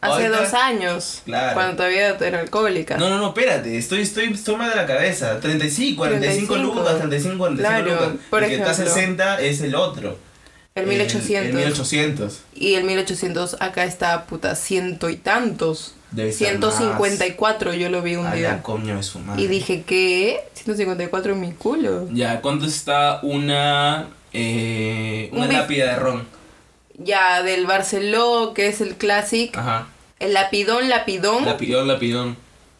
[0.00, 1.22] Hace Ahorita- dos años.
[1.24, 1.54] Claro.
[1.54, 2.96] Cuando todavía era alcohólica.
[2.96, 5.40] No, no, no, espérate, estoy, estoy, estoy mal de la cabeza.
[5.40, 6.56] 35, 45 35.
[6.80, 8.20] lucas, 35, 45 Claro, lucas.
[8.30, 8.94] por el que está ejemplo.
[8.94, 10.18] 60 es el otro.
[10.74, 11.48] el 1800.
[11.48, 12.40] El, 1800.
[12.54, 15.94] Y el 1800 acá está puta ciento y tantos.
[16.12, 18.62] Debe ser 154 yo lo vi un A la día.
[18.62, 19.42] coño de su madre.
[19.42, 20.40] Y dije, ¿qué?
[20.54, 22.06] 154 en mi culo.
[22.12, 24.08] Ya, ¿cuánto está una.
[24.32, 26.35] Eh, una Un lápida de ron?
[26.98, 29.56] Ya, del Barceló, que es el Classic.
[29.56, 29.86] Ajá.
[30.18, 31.44] El Lapidón, Lapidón.
[31.44, 32.36] Lapidón, lapidón.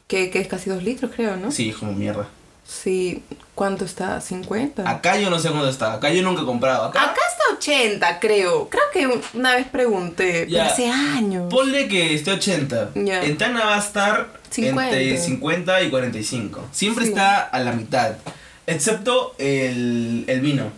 [0.09, 1.51] que, que es casi 2 litros, creo, ¿no?
[1.51, 2.27] Sí, como mierda.
[2.67, 3.23] Sí.
[3.55, 4.19] ¿Cuánto está?
[4.21, 4.87] ¿50?
[4.87, 5.95] Acá yo no sé cuánto está.
[5.95, 6.85] Acá yo nunca he comprado.
[6.87, 7.01] Acá.
[7.03, 8.69] Acá está 80, creo.
[8.69, 10.63] Creo que un- una vez pregunté, Ya.
[10.63, 11.49] pero hace años.
[11.51, 12.91] Ponle que esté 80.
[12.95, 13.23] Ya.
[13.23, 14.97] En Tacna va a estar 50.
[14.99, 16.65] entre 50 y 45.
[16.73, 17.11] Siempre Sí.
[17.11, 18.13] está a la mitad.
[18.67, 20.71] Excepto el, el vino.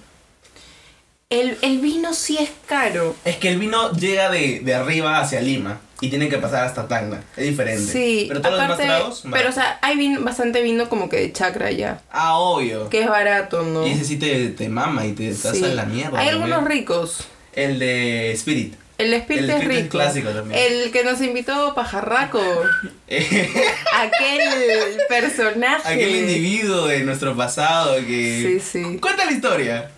[1.30, 3.14] El, el vino sí es caro.
[3.26, 6.88] Es que el vino llega de, de arriba hacia Lima y tiene que pasar hasta
[6.88, 7.22] Tacna.
[7.36, 7.92] Es diferente.
[7.92, 9.24] Sí, Pero todos aparte, los demás tragos.
[9.30, 12.88] pero o sea, hay vin- bastante vino como que de chacra ya, Ah, obvio.
[12.88, 13.86] que es barato, ¿no?
[13.86, 15.64] Y ese sí te, te mama y te estás Sí.
[15.66, 16.18] en la mierda.
[16.18, 16.32] Hay ¿no?
[16.44, 17.28] algunos ricos.
[17.52, 18.74] El de Spirit.
[18.96, 19.90] El Spirit El es Spirit es rico.
[19.98, 20.58] clásico también.
[20.60, 22.40] El que nos invitó Pajarraco.
[23.06, 25.92] Aquel personaje.
[25.92, 28.60] Aquel individuo de nuestro pasado que.
[28.62, 28.98] Sí, sí.
[28.98, 29.90] Cuenta la historia.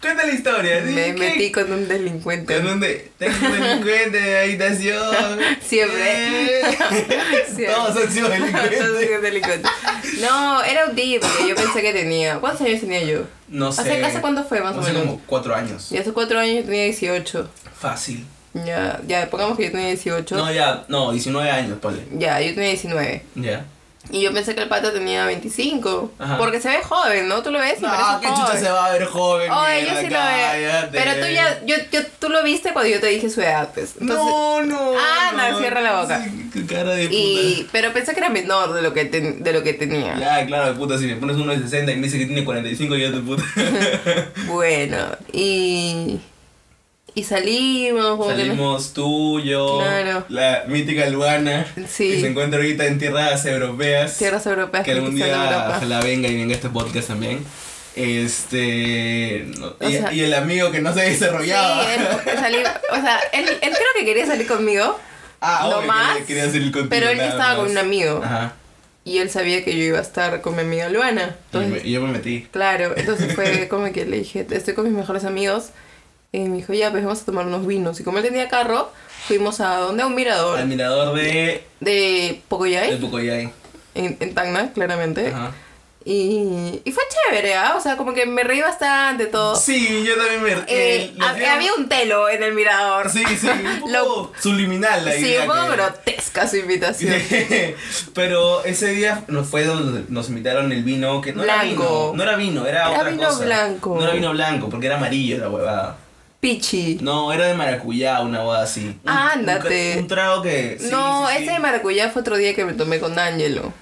[0.00, 0.80] Cuenta la historia.
[0.80, 2.54] Me ¿Qué- metí con un delincuente.
[2.54, 5.38] Tengo un delincuente de habitación.
[5.62, 6.62] Siempre.
[7.46, 7.66] Siempre.
[7.66, 9.70] Todos han sido Todos delincuentes.
[10.20, 12.38] No, era un tipo que yo pensé que tenía.
[12.38, 13.24] ¿Cuántos años tenía yo?
[13.48, 13.82] No sé.
[13.82, 15.06] ¿Hace, ¿hace cuánto fue más o Hace menos?
[15.06, 15.92] como cuatro años.
[15.92, 17.50] Y hace cuatro años yo tenía 18.
[17.78, 18.24] Fácil.
[18.54, 20.34] Ya, ya, pongamos que yo tenía 18.
[20.36, 22.02] No, ya, no, 19 años, ponle.
[22.12, 23.22] Ya, yo tenía 19.
[23.36, 23.66] Ya.
[24.12, 26.12] Y yo pensé que el pata tenía 25.
[26.18, 26.38] Ajá.
[26.38, 27.42] Porque se ve joven, ¿no?
[27.42, 29.52] Tú lo ves y No, parece qué chucha se va a ver joven.
[29.52, 30.88] Oye, yo sí lo veo.
[30.90, 33.92] Pero tú ya, yo, yo, tú lo viste cuando yo te dije su edad, pues.
[34.00, 34.92] Entonces, no, no.
[34.98, 36.24] Ah, no, cierra la boca.
[36.24, 37.14] Sí, qué cara de puta.
[37.16, 40.18] y, pero pensé que era menor de lo que, ten- de lo que tenía.
[40.18, 42.44] Ya, claro, de puta, si me pones uno de 60 y me dice que tiene
[42.44, 43.44] 45, ya te puta.
[44.46, 44.96] Bueno,
[45.32, 46.18] y.
[47.14, 48.16] Y salimos.
[48.16, 50.24] como que Salimos tú, yo, Claro.
[50.28, 52.12] la mítica Luana, Sí.
[52.12, 54.16] que se encuentra ahorita en tierras europeas.
[54.16, 57.44] Tierras europeas que algún que día ojalá venga y venga este podcast también.
[57.96, 59.46] Este.
[59.58, 61.82] no- y, sea- y el amigo que no se desarrollaba.
[61.84, 64.98] Sí, él, o sea, él, él creo que quería salir conmigo,
[65.40, 66.88] ah, no obvio, más, quería, quería salir contigo.
[66.90, 67.72] pero él estaba con más.
[67.72, 68.20] un amigo.
[68.24, 68.54] Ajá.
[69.04, 71.34] Y él sabía que yo iba a estar con mi amiga Luana.
[71.52, 72.46] Y, me- Entonces, y yo me metí.
[72.52, 75.70] claro, entonces fue como que le dije, estoy con mis mejores amigos.
[76.32, 77.98] Y me dijo, ya, pues vamos a tomar unos vinos.
[78.00, 78.90] Y como él tenía carro,
[79.26, 80.02] fuimos a donde?
[80.02, 80.58] A un mirador.
[80.58, 81.22] Al mirador de.
[81.80, 83.50] De de Pocoyay, Pocoyay.
[83.94, 85.28] en, en Tacna, claramente.
[85.28, 85.50] Ajá.
[86.02, 87.74] Y, y fue chévere, ¿ah?
[87.76, 89.54] O sea, como que me reí bastante todo.
[89.54, 90.52] Sí, yo también me.
[90.66, 93.10] Eh, eh, había un telo en el mirador.
[93.10, 95.42] Sí, sí, un poco Lo- subliminal la Sí, idea.
[95.42, 97.14] un poco que- grotesca su invitación.
[98.14, 102.22] Pero ese día nos fue donde nos invitaron el vino que no era vino, no
[102.22, 103.44] era vino, era, Era otra vino cosa.
[103.44, 103.94] blanco.
[103.96, 105.98] No era vino blanco, porque era amarillo la huevada.
[106.40, 106.98] Pichi.
[107.02, 108.86] No, era de maracuyá, una huevada así.
[109.04, 109.92] Un- Ándate.
[109.96, 110.78] Un, un trago que.
[110.80, 111.42] sí, no, sí, sí.
[111.42, 113.72] ese de maracuyá fue otro día que me tomé con Ángelo.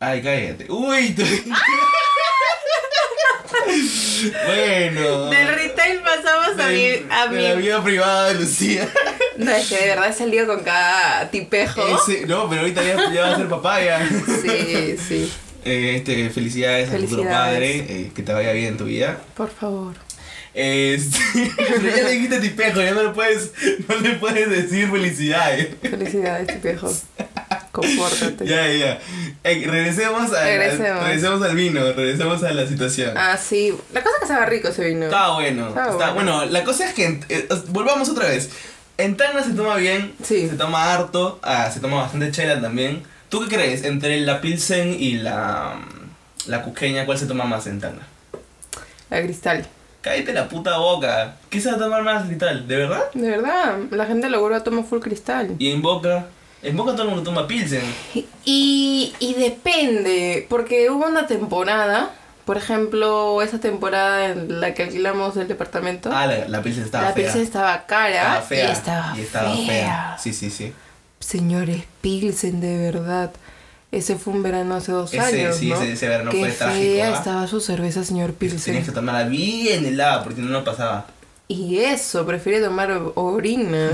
[0.00, 0.66] Ay, cállate.
[0.70, 1.22] Uy, tú-
[4.46, 5.26] bueno.
[5.30, 6.86] Del retail pasamos a mi...
[7.10, 7.62] A de la mi...
[7.62, 8.88] vida privada de Lucía.
[9.38, 11.80] No, es que de verdad he salido con cada tipejo.
[11.96, 14.04] Ese- no, pero ahorita ya, ya va a ser papá ya.
[14.42, 15.32] Sí, sí.
[15.64, 17.30] Eh, este, felicidades, futuro Felicidades.
[17.52, 19.18] padre, eh, que te vaya bien en tu vida.
[19.36, 19.94] Por favor.
[20.60, 21.18] Este,
[21.56, 23.52] pero ya le dijiste tipejo, ya no le puedes,
[23.88, 25.68] no le puedes decir felicidades.
[25.80, 27.02] Felicidades, tipejos.
[27.70, 28.44] Compórtate.
[28.44, 28.98] Ya, ya.
[29.44, 31.04] Ey, regresemos, a, Regresemos.
[31.04, 33.16] regresemos al vino, regresemos a la situación.
[33.16, 33.72] Ah, sí.
[33.92, 35.04] La cosa es que estaba rico ese vino.
[35.04, 35.68] Está bueno.
[35.68, 36.36] Está está- bueno.
[36.38, 36.44] bueno.
[36.46, 38.50] la cosa es que eh, volvamos otra vez.
[38.96, 40.48] En Tacna se toma bien, Sí.
[40.48, 43.04] se toma harto, ah, se toma bastante chela también.
[43.28, 43.84] ¿Tú qué crees?
[43.84, 45.78] Entre la Pilsen y la,
[46.46, 48.02] la Cusqueña, ¿cuál se toma más en Tacna?
[49.08, 49.68] La cristal.
[50.00, 51.36] Cállate la puta boca.
[51.50, 52.66] ¿Qué se va a tomar más y tal?
[52.68, 53.02] ¿De verdad?
[53.14, 55.56] De verdad, la gente lo vuelve a tomar full cristal.
[55.58, 56.26] Y en Boca,
[56.62, 57.82] en Boca todo el mundo toma Pilsen.
[58.44, 62.10] Y, y depende, porque hubo una temporada,
[62.44, 67.08] por ejemplo, esa temporada en la que alquilamos el departamento, Ah, la, la Pilsen estaba
[67.08, 67.24] la fea.
[67.24, 68.08] Pilsen estaba cara
[68.38, 68.68] Estaba fea.
[68.68, 69.66] y estaba, y estaba fea.
[69.66, 70.16] fea.
[70.20, 70.72] Sí, sí, sí.
[71.20, 73.32] Señores, Pilsen, de verdad.
[73.90, 75.76] Ese fue un verano hace dos Ese, años, sí, ¿no?
[75.76, 77.18] ese- ese verano Qué fue fea trágico, ¿ah?
[77.18, 78.84] estaba su cerveza, señor Tenías Pilsen.
[78.84, 81.06] que tomarla bien helada porque no, no pasaba.
[81.50, 83.90] Y eso, prefiere tomar orina,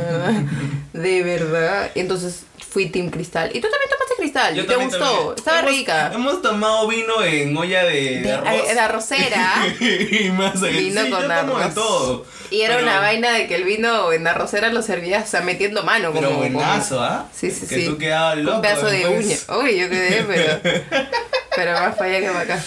[0.92, 1.90] de verdad.
[1.94, 3.50] Entonces fui Team Cristal.
[3.50, 4.58] Y tú también tomaste Cristal.
[4.58, 5.34] ¿Y te gustó?
[5.36, 6.10] Estaba Hemos- rica.
[6.14, 8.68] Hemos tomado vino en olla de, de De, arroz.
[8.74, 9.52] de arrocera.
[9.80, 11.74] y más Vino sí, con yo arroz.
[11.74, 12.26] todo.
[12.50, 15.40] Y era Pero- una vaina de que el vino en arrocera lo servías, o sea,
[15.42, 16.10] metiendo mano.
[16.14, 17.26] Pero como, buenazo, ¿ah?
[17.34, 17.86] Sí, sí, que sí.
[17.86, 18.56] tú quedabas loco.
[18.56, 19.36] Un pedazo de uña.
[19.60, 20.60] Uy, yo quedé, pero.
[21.56, 22.62] pero más para allá que para acá.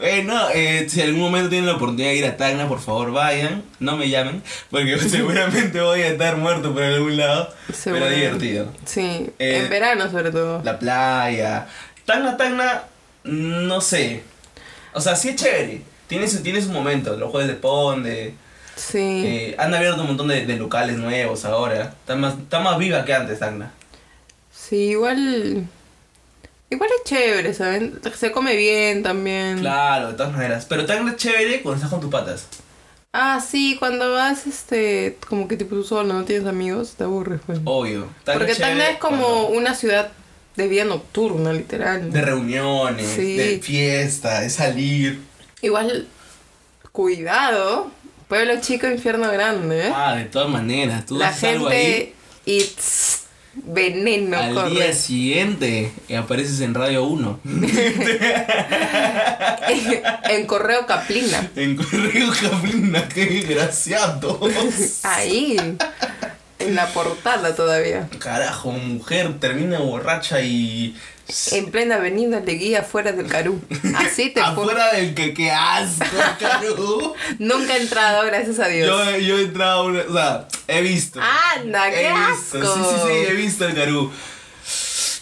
[0.00, 3.12] Eh, no, eh, si algún momento tienen la oportunidad de ir a Tacna, por favor
[3.12, 3.62] vayan.
[3.80, 7.52] No me llamen, porque seguramente voy a estar muerto por algún lado.
[7.72, 8.04] Seguro.
[8.04, 8.72] Pero divertido.
[8.84, 10.62] Sí, Eh, en verano sobre todo.
[10.64, 11.66] La playa.
[12.04, 12.84] Tacna, Tacna,
[13.24, 14.22] no sé.
[14.92, 15.82] O sea, sí es chévere.
[16.06, 17.16] Tiene su, tiene su momento.
[17.16, 18.34] Los jueves de Ponde.
[18.76, 18.98] Sí.
[19.24, 21.94] Eh, han abierto un montón de, de locales nuevos ahora.
[22.00, 23.72] Está más, está más viva que antes, Tacna.
[24.52, 25.66] Sí, igual.
[26.70, 28.00] Igual es chévere, ¿saben?
[28.16, 29.58] Se come bien también.
[29.60, 30.66] Claro, de todas maneras.
[30.68, 32.46] Pero Tacna es chévere cuando estás con tus patas.
[33.12, 37.40] Ah, sí, cuando vas, este, como que tipo tú solo, no tienes amigos, te aburres,
[37.46, 37.60] pues.
[37.64, 38.08] Obvio.
[38.24, 40.10] Porque Tacna es como cuando- una ciudad
[40.56, 42.10] de vida nocturna, literal.
[42.12, 43.36] De reuniones, Sí.
[43.36, 45.20] de fiesta, de salir.
[45.62, 46.08] Igual,
[46.92, 47.90] cuidado.
[48.28, 49.92] Pueblo chico, infierno grande, ¿eh?
[49.94, 51.04] Ah, de todas maneras.
[51.06, 51.76] Tú La haces algo ahí.
[51.76, 52.14] gente
[52.46, 53.23] tss,
[53.56, 54.70] veneno al corre.
[54.70, 57.40] día siguiente eh, apareces en Radio 1.
[60.30, 61.50] en correo Caplina.
[61.56, 64.40] en Correo Caplina, qué desgraciado.
[65.02, 65.56] Ahí.
[66.58, 68.08] En la portada todavía.
[68.18, 70.96] Carajo, mujer termina borracha y.
[71.52, 73.60] En plena avenida Leguía, fuera del Carú.
[73.96, 74.50] Así te fue.
[74.50, 76.04] Afuera del que, qué asco,
[76.38, 77.14] Caru.
[77.38, 78.86] Nunca he entrado, gracias a Dios.
[78.86, 79.84] Yo, yo he entrado.
[79.86, 81.20] O sea, he visto.
[81.56, 82.58] Anda, qué he visto.
[82.58, 82.74] asco.
[82.74, 84.12] Sí, sí, sí, he visto el Carú.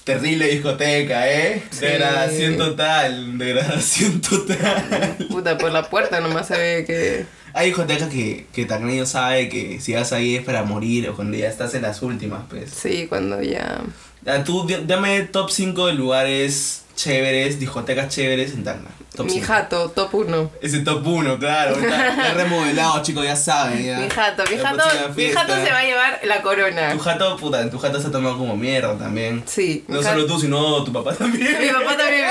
[0.05, 1.63] Terrible discoteca, ¿eh?
[1.71, 1.81] Sí.
[1.87, 5.17] Degradación total, degradación total.
[5.31, 7.25] Puta, por la puerta nomás se ve que.
[7.55, 11.37] Hay discotecas que, que también sabe que si vas ahí es para morir o cuando
[11.37, 12.71] ya estás en las últimas, pues.
[12.73, 13.81] Sí, cuando ya.
[14.27, 18.91] Ah, Tú, dame top 5 de lugares chéveres, discotecas chéveres en Tacna.
[19.15, 20.51] Top Mi jato, top 1.
[20.63, 21.77] Ese top 1, claro.
[21.77, 23.85] Está, está remodelado, chicos, ya saben.
[23.85, 23.99] Ya.
[23.99, 24.83] Mi jato, mi jato,
[25.15, 26.93] mi jato se va a llevar la corona.
[26.93, 29.43] Tu jato, puta, tu jato se ha tomado como mierda también.
[29.45, 29.85] Sí.
[29.87, 31.59] No solo tú, sino tu papá también.
[31.61, 32.25] Mi papá también.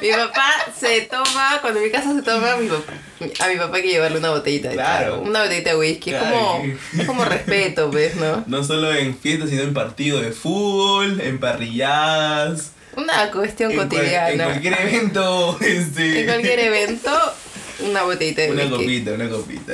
[0.00, 3.76] Mi papá se toma, cuando en mi casa se toma, mi papá- a mi papá
[3.76, 5.06] hay que llevarle una botellita de Claro.
[5.08, 6.12] trago, Una botellita de whisky.
[6.14, 6.36] Es Claro.
[6.38, 6.64] como,
[6.98, 8.16] es como respeto, ¿ves?
[8.16, 8.42] ¿No?
[8.46, 12.72] No solo en fiestas, sino en partidos de fútbol, en parrilladas.
[12.96, 14.30] Una cuestión en, cual- cotidiana.
[14.44, 15.58] en cualquier evento.
[15.62, 17.10] Este, En cualquier evento,
[17.88, 18.76] una botellita de Una whisky.
[18.78, 19.72] copita, una copita.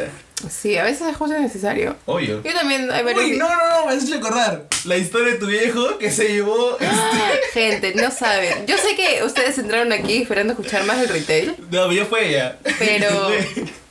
[0.49, 1.97] Sí, a veces es justo necesario.
[2.07, 2.41] Obvio.
[2.45, 3.25] Yo también hay varios.
[3.25, 4.67] Uy, no, no, no, me has hecho acordar.
[4.85, 6.79] La historia de tu viejo que se llevó.
[7.53, 8.65] Gente, no saben.
[8.67, 12.57] Yo sé que ustedes entraron aquí esperando escuchar más del retail, No, ya fue ella.
[12.79, 13.31] pero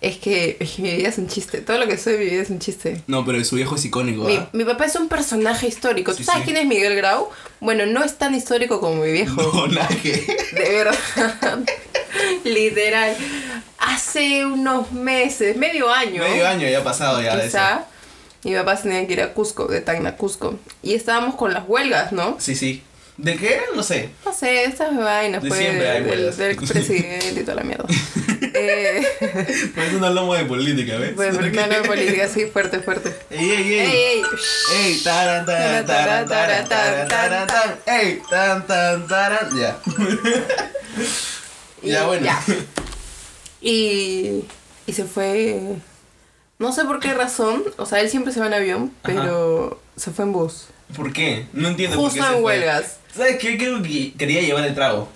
[0.00, 1.60] es que, es que mi vida es un chiste.
[1.60, 3.02] Todo lo que soy, mi vida es un chiste.
[3.06, 4.24] No, pero su viejo es icónico.
[4.24, 4.48] Mi, ¿ah?
[4.52, 6.12] mi papá es un personaje histórico.
[6.12, 6.44] ¿Tú Sí, sabes sí.
[6.52, 7.28] quién es Miguel Grau?
[7.60, 9.42] Bueno, no es tan histórico como mi viejo.
[9.42, 10.12] No, nada que.
[10.52, 10.94] De verdad.
[12.44, 13.16] Literal.
[13.78, 16.22] Hace unos meses, medio año.
[16.22, 17.56] Medio año ya ha pasado ya de eso.
[17.58, 17.84] Quizá.
[18.44, 20.58] Mi papá tenía que ir a Cusco, de Tacna Cusco.
[20.82, 22.36] Y estábamos con las huelgas, ¿no?
[22.38, 22.82] Sí, sí.
[23.16, 23.64] ¿De qué eran?
[23.74, 24.10] No sé.
[24.24, 26.36] No sé, estas vainas, De pues, siempre hay del, huelgas.
[26.36, 27.86] del expresidente y toda la mierda.
[28.60, 31.12] Eh, Por eso no hablamos de política, ¿ves?
[31.16, 33.14] pero no, no, política, sí, fuerte, fuerte.
[33.30, 33.80] ey, ey, ¡Ey, ey.
[33.90, 34.22] ey!
[34.76, 37.76] Ey, taran, taran, taran, taran, taran, taran, taran.
[37.86, 39.56] Ey, tan, tan, taran.
[39.58, 39.78] Ya.
[41.82, 42.24] Ya, bueno.
[42.24, 42.42] ya.
[43.60, 44.44] Y,
[44.86, 45.60] y se fue.
[46.60, 47.64] No sé por qué razón.
[47.76, 50.66] O sea, él siempre se va en avión, pero se fue en bus.
[50.94, 51.46] ¿Por qué?
[51.52, 52.98] No entiendo por Justo qué se en huelgas.
[53.14, 53.58] ¿Sabes qué?
[53.58, 55.08] Creo que quería llevar el trago.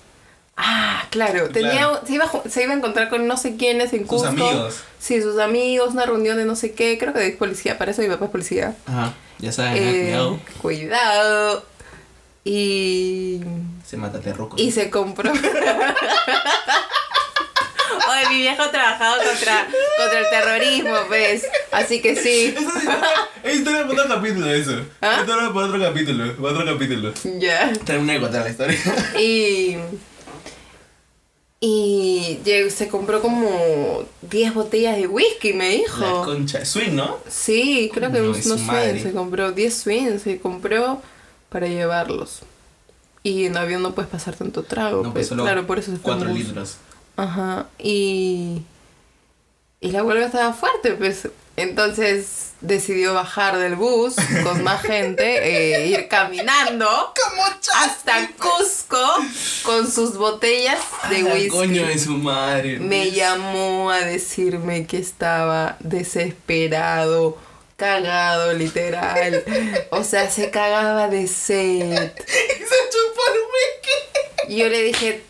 [0.56, 1.48] Ah, claro.
[1.48, 2.00] Tenía, Claro.
[2.06, 4.28] Se, iba, a se iba a encontrar con no sé quiénes en Sus Cusco.
[4.28, 4.82] amigos.
[4.98, 6.98] Sí, sus amigos, una reunión de no sé qué.
[6.98, 7.78] Creo que es policía.
[7.78, 8.76] Para eso mi papá es policía.
[8.86, 10.40] Ajá, ya sabes, Eh, cuidado.
[10.60, 11.64] cuidado.
[12.44, 13.40] Y.
[13.86, 14.56] Se mata terruco.
[14.58, 15.32] Y se compró.
[18.10, 21.46] Oye, mi viejo trabajaba contra, contra el terrorismo, ¿ves?
[21.70, 22.54] Así que sí.
[23.42, 24.80] Es historia para otro capítulo eso.
[25.00, 25.18] ¿Ah?
[25.20, 26.36] Historia para otro capítulo.
[26.36, 27.12] Para otro capítulo.
[27.38, 27.72] Ya.
[27.84, 28.78] Termina de contar la historia.
[29.18, 29.76] Y.
[31.64, 32.40] Y
[32.70, 36.24] se compró como 10 botellas de whisky, me La dijo.
[36.24, 36.64] concha.
[36.64, 37.18] Swing, ¿no?
[37.28, 38.62] Sí, creo que No, su swings.
[38.62, 39.00] madre.
[39.00, 41.00] Se compró 10 swings, se compró
[41.50, 42.40] para llevarlos.
[43.22, 44.96] Y en avión no puedes pasar tanto trago.
[45.04, 46.38] No, pues, pues solo claro, por eso se fue en 4 bus.
[46.46, 46.76] litros.
[47.16, 47.68] Ajá.
[47.78, 48.62] Y.
[49.80, 51.28] Y la huelga estaba fuerte, pues.
[51.56, 56.88] Entonces decidió bajar del bus con más gente, e ir caminando
[57.74, 58.98] hasta Cusco
[59.62, 60.78] con sus botellas
[61.10, 61.48] de whisky.
[61.48, 62.78] coño de su madre.
[62.78, 67.36] Me llamó a decirme que estaba desesperado,
[67.76, 69.44] cagado literal.
[69.90, 72.12] O sea, se cagaba de sed.
[72.22, 74.54] Y se chupó el whisky.
[74.54, 75.22] Y yo le dije,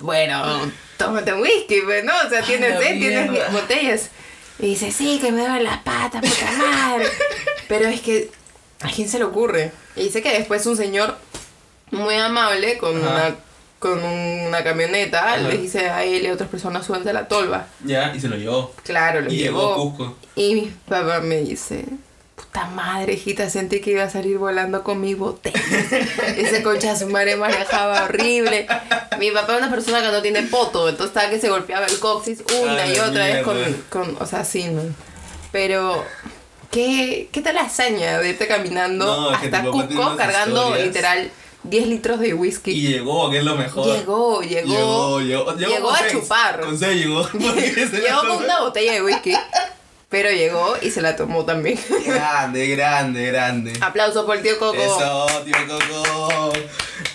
[0.00, 2.12] bueno, tómate un whisky, pues, ¿no?
[2.26, 4.10] O sea, tienes sed, tienes botellas.
[4.62, 7.06] Y dice, sí, que me duelen las patas, puta madre.
[7.68, 8.30] Pero es que,
[8.82, 9.72] ¿a quién se le ocurre?
[9.96, 11.16] Y dice que después un señor
[11.90, 13.10] muy amable con Ajá.
[13.10, 13.36] una
[13.78, 15.36] con una camioneta Ajá.
[15.38, 17.66] le dice a él y a otras personas suban de la tolva.
[17.82, 18.74] Ya, y se lo llevó.
[18.84, 19.96] Claro, lo Y llegó a llevó.
[19.96, 20.16] Cusco.
[20.36, 21.86] Y mi papá me dice,
[22.40, 25.60] puta madre, hijita, sentí que iba a salir volando con mi botella.
[26.36, 28.66] Ese concha de su madre manejaba horrible.
[29.18, 31.98] Mi papá es una persona que no tiene poto, entonces estaba que se golpeaba el
[31.98, 33.56] coxis una Ah, y otra vez con,
[33.90, 34.82] con, o sea, sí, ¿no?
[35.52, 36.04] Pero,
[36.70, 40.86] ¿qué, qué tal la hazaña de irte caminando No, hasta Cusco cargando historias.
[40.86, 41.30] literal
[41.64, 42.70] 10 litros de whisky?
[42.70, 43.84] Y llegó, que es lo mejor.
[43.86, 45.20] Llegó, llegó.
[45.20, 45.56] Llegó, llegó.
[45.56, 46.12] Llegó con a seis.
[46.12, 46.60] chupar.
[46.60, 47.28] Con seis llegó.
[48.20, 49.34] Con una botella de whisky,
[50.10, 51.78] pero llegó y se la tomó también.
[52.04, 53.72] Grande, grande, grande.
[53.80, 54.76] Aplauso por el tío Coco.
[54.76, 56.52] Eso, tío Coco.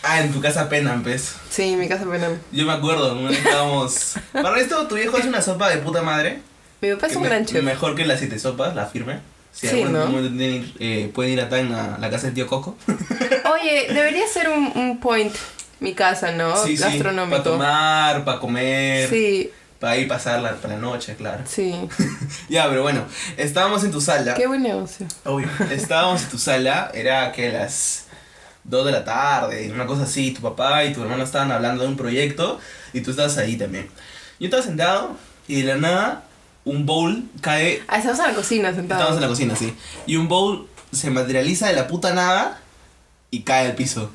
[0.01, 1.35] Ah, en tu casa penan, pues.
[1.49, 2.29] Sí, en mi casa pena.
[2.51, 4.15] Yo me acuerdo, estábamos.
[4.33, 6.39] Para esto, tu viejo hace una sopa de puta madre.
[6.81, 7.63] Mi papá es un me- gran chef.
[7.63, 9.19] Mejor que las siete sopas, la firme.
[9.51, 10.05] Si Sí, algún ¿no?
[10.07, 12.75] momento tienen eh, pueden ir a Tan a la casa del tío Coco.
[12.87, 15.33] Oye, debería ser un, un point
[15.79, 16.55] mi casa, ¿no?
[16.63, 16.83] sí, sí.
[16.83, 17.31] Gastronómico.
[17.31, 19.09] Para tomar, para comer.
[19.09, 19.51] Sí,
[19.85, 21.43] Para ir pasar la, para la noche, claro.
[21.47, 21.75] sí.
[22.49, 23.05] ya, pero bueno,
[23.37, 24.33] estábamos en tu sala.
[24.33, 25.05] Qué buen negocio.
[25.25, 25.47] Obvio.
[25.69, 28.05] Estábamos en tu sala, era que las
[28.63, 31.89] 2 de la tarde, una cosa así, tu papá y tu hermano estaban hablando de
[31.89, 32.59] un proyecto
[32.93, 33.87] y tú estabas ahí también.
[34.39, 35.17] Yo estaba sentado
[35.47, 36.23] y de la nada
[36.63, 39.03] un bowl cae, Ah, estamos en la cocina sentados.
[39.03, 39.75] estábamos en la cocina, sí,
[40.07, 42.59] y un bowl se materializa de la puta nada
[43.29, 44.09] y cae al piso.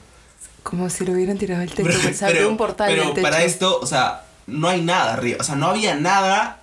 [0.64, 1.96] Como si lo hubieran tirado al techo.
[2.26, 5.66] Pero, un portal pero para esto, o sea, no hay nada arriba, o sea, no
[5.68, 6.60] había nada,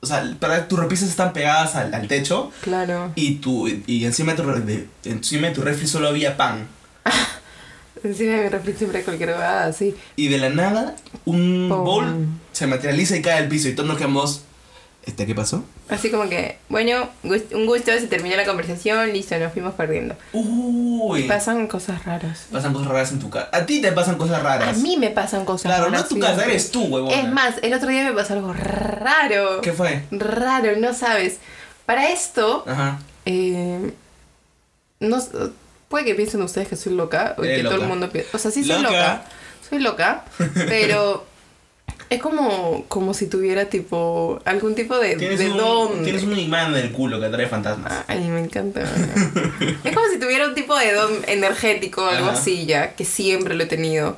[0.00, 3.12] o sea, para, tus repisas están pegadas al, al techo Claro.
[3.14, 6.66] y, tu, y encima, de tu, de- encima de tu refri solo había pan.
[8.04, 9.94] Encima de mi refri siempre hay cualquier huevada, así.
[10.16, 11.84] Y de la nada, un Pum.
[11.84, 13.68] bowl se materializa y cae al piso.
[13.68, 14.42] Y todos nos quedamos.
[15.04, 15.64] ¿Este qué pasó?
[15.88, 20.14] Así como que, bueno, un gusto, se terminó la conversación, listo, nos fuimos perdiendo.
[20.32, 21.24] Uy.
[21.24, 22.46] Pasan cosas raras.
[22.52, 23.48] Pasan cosas raras en tu casa.
[23.52, 24.78] A ti te pasan cosas A raras.
[24.78, 26.02] mí me pasan cosas Claro, no raras.
[26.04, 27.10] es tu casa, eres tú, huevón.
[27.12, 29.60] Es más, el otro día me pasó algo raro.
[29.60, 30.04] ¿Qué fue?
[30.12, 31.38] Raro, no sabes.
[31.84, 33.00] Para esto, Ajá.
[33.26, 33.92] eh,
[35.00, 35.18] no,
[35.88, 38.30] puede que piensen ustedes que soy loca, o que todo el mundo piensa.
[38.34, 38.88] O sea, sí soy Loca.
[38.92, 39.24] loca.
[39.68, 40.24] Soy loca,
[40.68, 41.26] pero
[42.10, 46.02] es como, como si tuviera tipo algún tipo de, Tienes de un, don.
[46.04, 48.04] tienes un imán en el culo que atrae fantasmas.
[48.06, 48.82] Ay, me encanta.
[48.82, 52.38] es como si tuviera un tipo de don energético, algo Ajá.
[52.38, 54.16] así ya, que siempre lo he tenido.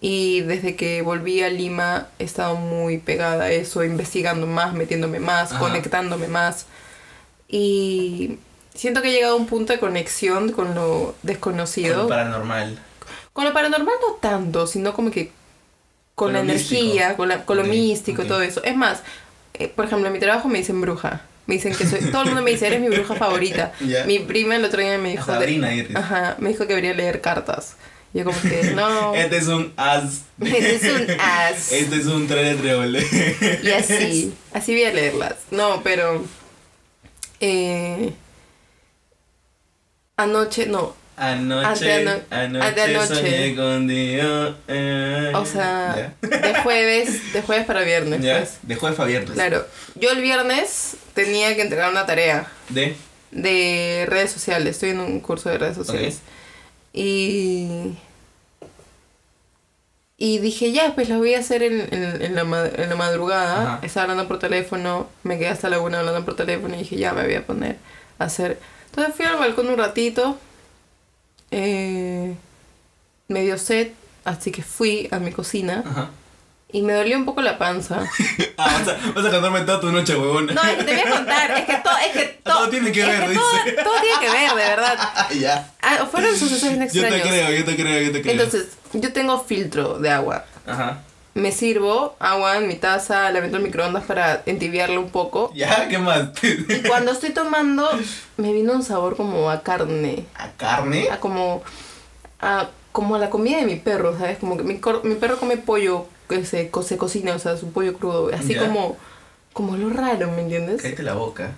[0.00, 5.18] Y desde que volví a Lima he estado muy pegada a eso, investigando más, metiéndome
[5.20, 5.60] más, Ajá.
[5.60, 6.66] conectándome más.
[7.48, 8.38] Y
[8.74, 12.02] siento que he llegado a un punto de conexión con lo Con desconocido.
[12.04, 12.78] lo paranormal.
[13.32, 15.30] Con lo paranormal no tanto, sino como que
[16.18, 18.60] con, Con la energía, con, la- con lo místico, todo eso.
[18.64, 19.02] Es más,
[19.54, 21.22] eh, por ejemplo, en mi trabajo me dicen bruja.
[21.46, 22.00] Me dicen que soy.
[22.10, 23.72] Todo el mundo me dice, eres mi bruja favorita.
[24.06, 25.24] Mi prima el otro día me dijo.
[25.26, 27.76] Sabrina ajá, me dijo que debería leer cartas.
[28.12, 29.14] Yo, como que, no.
[29.24, 30.22] Este es un as.
[30.40, 31.72] Este es un as.
[31.72, 33.60] Este es un tres de.
[33.62, 35.36] Y así, así voy a leerlas.
[35.52, 36.24] No, pero.
[37.40, 38.12] Eh,
[40.16, 40.94] anoche, no.
[41.18, 43.06] Anoche, anoche, anteanoche.
[43.14, 44.54] soñé contigo.
[44.68, 45.32] eh.
[45.34, 46.28] O sea, Ya.
[46.38, 48.20] de jueves, de jueves para viernes.
[48.22, 48.58] Ya, pues.
[48.62, 49.32] de jueves a viernes.
[49.32, 49.66] Claro.
[49.96, 52.94] Yo el viernes tenía que entregar una tarea De.
[53.32, 54.76] de redes sociales.
[54.76, 56.20] Estoy en un curso de redes sociales.
[56.92, 57.96] Y.
[60.20, 62.40] Y dije, ya, pues lo voy a hacer en, en- en la,
[62.74, 63.62] en la madrugada.
[63.74, 63.80] Ajá.
[63.82, 67.12] Estaba hablando por teléfono, me quedé hasta la una hablando por teléfono y dije, ya
[67.12, 67.76] me voy a poner
[68.18, 68.58] a hacer.
[68.86, 70.36] Entonces fui al balcón un ratito.
[71.50, 72.34] Eh,
[73.28, 73.88] me dio sed,
[74.24, 76.10] así que fui a mi cocina Ajá.
[76.72, 78.02] y me dolió un poco la panza.
[78.60, 80.52] Ah, vas a, vas a cantarme toda tu noche, huevona.
[80.52, 82.90] No, es que te voy a contar, es que todo, es que todo, Todo tiene
[82.90, 83.40] que ver, dice.
[83.84, 84.94] todo tiene que ver, de verdad.
[84.98, 85.72] Ah, ya.
[85.80, 88.32] Ah, fueron sucesos bien Yo te creo, yo te creo, yo te creo.
[88.32, 90.44] Entonces, yo tengo filtro de agua.
[90.66, 91.02] Ajá.
[91.34, 95.52] Me sirvo agua en mi taza, la meto al microondas para entibiarla un poco.
[95.54, 96.30] Ya, ¿qué más?
[96.42, 97.88] Y cuando estoy tomando,
[98.36, 100.24] me vino un sabor como a carne.
[100.34, 101.08] ¿A carne?
[101.10, 101.62] A como
[102.40, 104.38] a, como a la comida de mi perro, ¿sabes?
[104.38, 107.56] Como que mi, cor- mi perro come pollo que se, co- se cocina, o sea,
[107.56, 108.30] su pollo crudo.
[108.34, 108.60] Así Ya.
[108.66, 108.96] como,
[109.52, 110.82] como lo raro, ¿me entiendes?
[110.82, 111.52] Cállate la boca.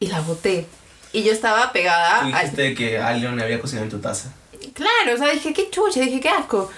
[0.00, 0.66] Y la boté.
[1.12, 4.32] Y yo estaba pegada Tú al, dijiste que alguien le había cocinado en tu taza.
[4.74, 6.70] Claro, o sea, dije, qué chucha, dije, qué asco.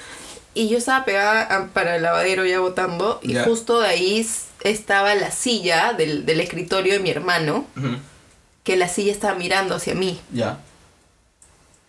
[0.55, 4.27] Y yo estaba pegada a- para el lavadero ya botando y justo de ahí
[4.63, 7.67] estaba la silla del, del escritorio de mi hermano,
[8.65, 10.21] que la silla estaba mirando hacia mí.
[10.33, 10.59] Ya.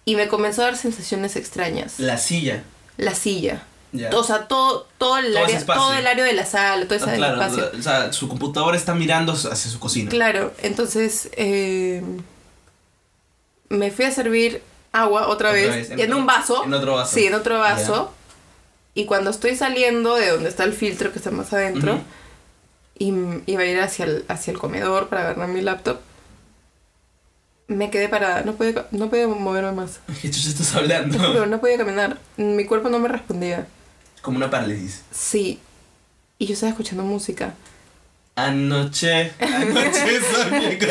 [0.05, 1.99] Y me comenzó a dar sensaciones extrañas.
[1.99, 2.63] La silla.
[2.97, 3.63] La silla.
[3.93, 4.09] Ya.
[4.15, 7.09] O sea, todo, todo, el Todo área, todo el área de la sala, todo ese
[7.09, 7.71] Ah, claro, espacio.
[7.77, 10.09] o sea, su computadora está mirando hacia su cocina.
[10.09, 12.01] Claro, entonces eh,
[13.69, 16.63] me fui a servir agua otra, Otra vez, vez, en y en otro- un vaso.
[16.65, 17.13] en otro vaso.
[17.15, 18.13] Sí, en otro vaso.
[18.93, 22.03] Y cuando estoy saliendo de donde está el filtro que está más adentro, Ujú.
[22.97, 23.13] y
[23.51, 25.99] iba a ir hacia el, hacia el comedor para agarrar mi laptop,
[27.67, 29.99] me quedé parada, no podía, no podía moverme más.
[30.21, 31.45] ¿Qué chucha estás hablando?
[31.45, 33.67] no podía caminar, mi cuerpo no me respondía.
[34.21, 35.01] Como una parálisis.
[35.11, 35.59] Sí,
[36.37, 37.53] y yo estaba escuchando música.
[38.35, 40.89] Anoche, anoche soñé con-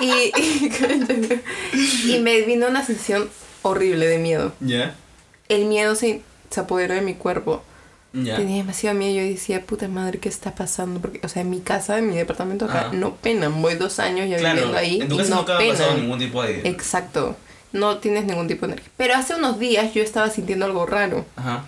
[0.00, 3.28] Y, y, y me vino una sensación
[3.62, 4.52] horrible de miedo.
[4.60, 4.94] ¿Ya?
[5.48, 7.62] El miedo se, se apoderó de mi cuerpo.
[8.12, 8.36] ¿Ya?
[8.36, 9.14] Tenía demasiado miedo.
[9.24, 11.00] Yo decía, puta madre, ¿qué está pasando?
[11.00, 12.92] Porque, o sea, en mi casa, en mi departamento acá, Ajá.
[12.92, 13.62] no penan.
[13.62, 16.00] Voy dos años ya Claro, viviendo ahí en tu y casa no nunca ha penan.
[16.00, 16.68] ningún tipo de...
[16.68, 17.36] Exacto.
[17.72, 18.90] No tienes ningún tipo de energía.
[18.96, 21.24] Pero hace unos días yo estaba sintiendo algo raro.
[21.36, 21.64] Ajá.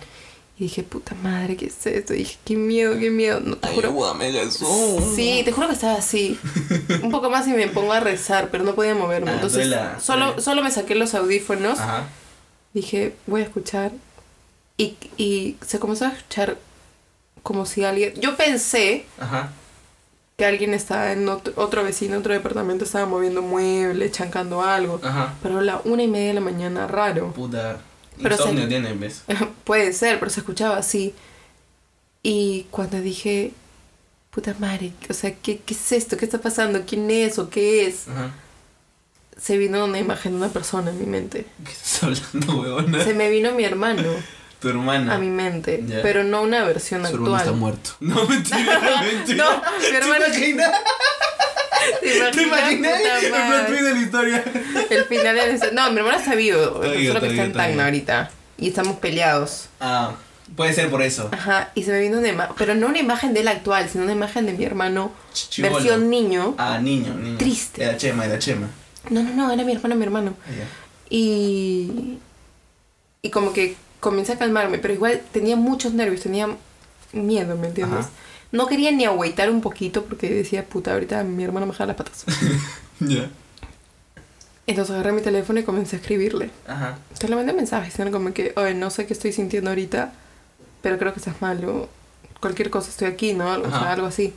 [0.59, 2.13] Y dije, puta madre, ¿qué es esto?
[2.13, 3.39] Y dije, qué miedo, qué miedo.
[3.39, 3.89] No, te juro.
[3.89, 5.01] Ayúdame, Jesús.
[5.15, 6.37] Sí, te juro que estaba así.
[7.01, 9.31] Un poco más y me pongo a rezar, pero no podía moverme.
[9.31, 10.41] Ah, Entonces, duela, solo, duele.
[10.41, 11.79] solo me saqué los audífonos.
[11.79, 12.03] Ajá.
[12.73, 13.91] Dije, voy a escuchar.
[14.77, 16.57] Y, y se comenzó a escuchar
[17.43, 18.13] como si alguien...
[18.15, 19.51] Yo pensé Ajá.
[20.37, 24.99] que alguien estaba en otro, otro vecino, otro departamento, estaba moviendo muebles, chancando algo.
[25.03, 25.35] Ajá.
[25.43, 27.31] Pero a la una y media de la mañana, raro.
[27.33, 27.79] Puta.
[28.21, 29.23] Pero se- tiene, ¿ves?
[29.63, 31.13] Puede ser, pero se escuchaba así.
[32.23, 33.51] Y cuando dije,
[34.31, 36.15] puta madre, o sea, ¿qué, ¿qué es esto?
[36.17, 36.83] ¿Qué está pasando?
[36.87, 38.07] ¿Quién es o qué es?
[38.07, 38.31] Ajá.
[39.37, 41.45] Se vino una imagen de una persona en mi mente.
[41.65, 43.03] ¿Qué estás hablando, huevona?
[43.03, 44.03] Se me vino mi hermano
[44.63, 45.13] Tu hermana.
[45.13, 47.59] a mi mente, pero no una versión Su hermano está actual.
[47.59, 47.89] muerto.
[47.99, 48.79] No, mentira,
[49.13, 49.43] mentira.
[49.45, 50.71] No, mi hermano- ¿Te imaginas?
[52.01, 53.01] ¿Te ¿Te imaginas?
[53.23, 54.43] El plot twist de la historia.
[54.89, 57.51] El final No, mi hermano está vivo, solo está que está en.
[57.53, 58.31] Tacna ahorita.
[58.57, 59.67] Y estamos peleados.
[59.81, 60.13] Ah,
[60.55, 61.29] puede ser por eso.
[61.33, 64.05] Ajá, y se me vino una imagen, pero no una imagen de él actual, sino
[64.05, 65.73] una imagen de mi hermano, Chibolo.
[65.75, 66.55] versión niño.
[66.57, 67.37] Ah, niño, niño.
[67.37, 67.83] Triste.
[67.83, 68.69] Era Chema, era Chema.
[69.09, 70.35] No, no, no, era mi hermano, mi hermano.
[70.47, 70.51] Ah.
[71.09, 72.17] Y.
[73.21, 76.49] Y como que comencé a calmarme, pero igual tenía muchos nervios, tenía
[77.13, 77.99] miedo, ¿me entiendes?
[78.01, 78.09] Ajá.
[78.51, 81.97] No quería ni agüitar un poquito porque decía, puta, ahorita mi hermano me jala las
[81.97, 82.25] patas.
[82.99, 83.29] Ya.
[84.67, 86.51] Entonces agarré mi teléfono y comencé a escribirle.
[86.67, 86.97] Ajá.
[87.17, 90.13] Te le mandé mensajes, era como que, oye, no sé qué estoy sintiendo ahorita,
[90.81, 91.89] pero creo que estás mal o
[92.39, 93.49] cualquier cosa estoy aquí, ¿no?
[93.51, 94.33] O sea, algo así.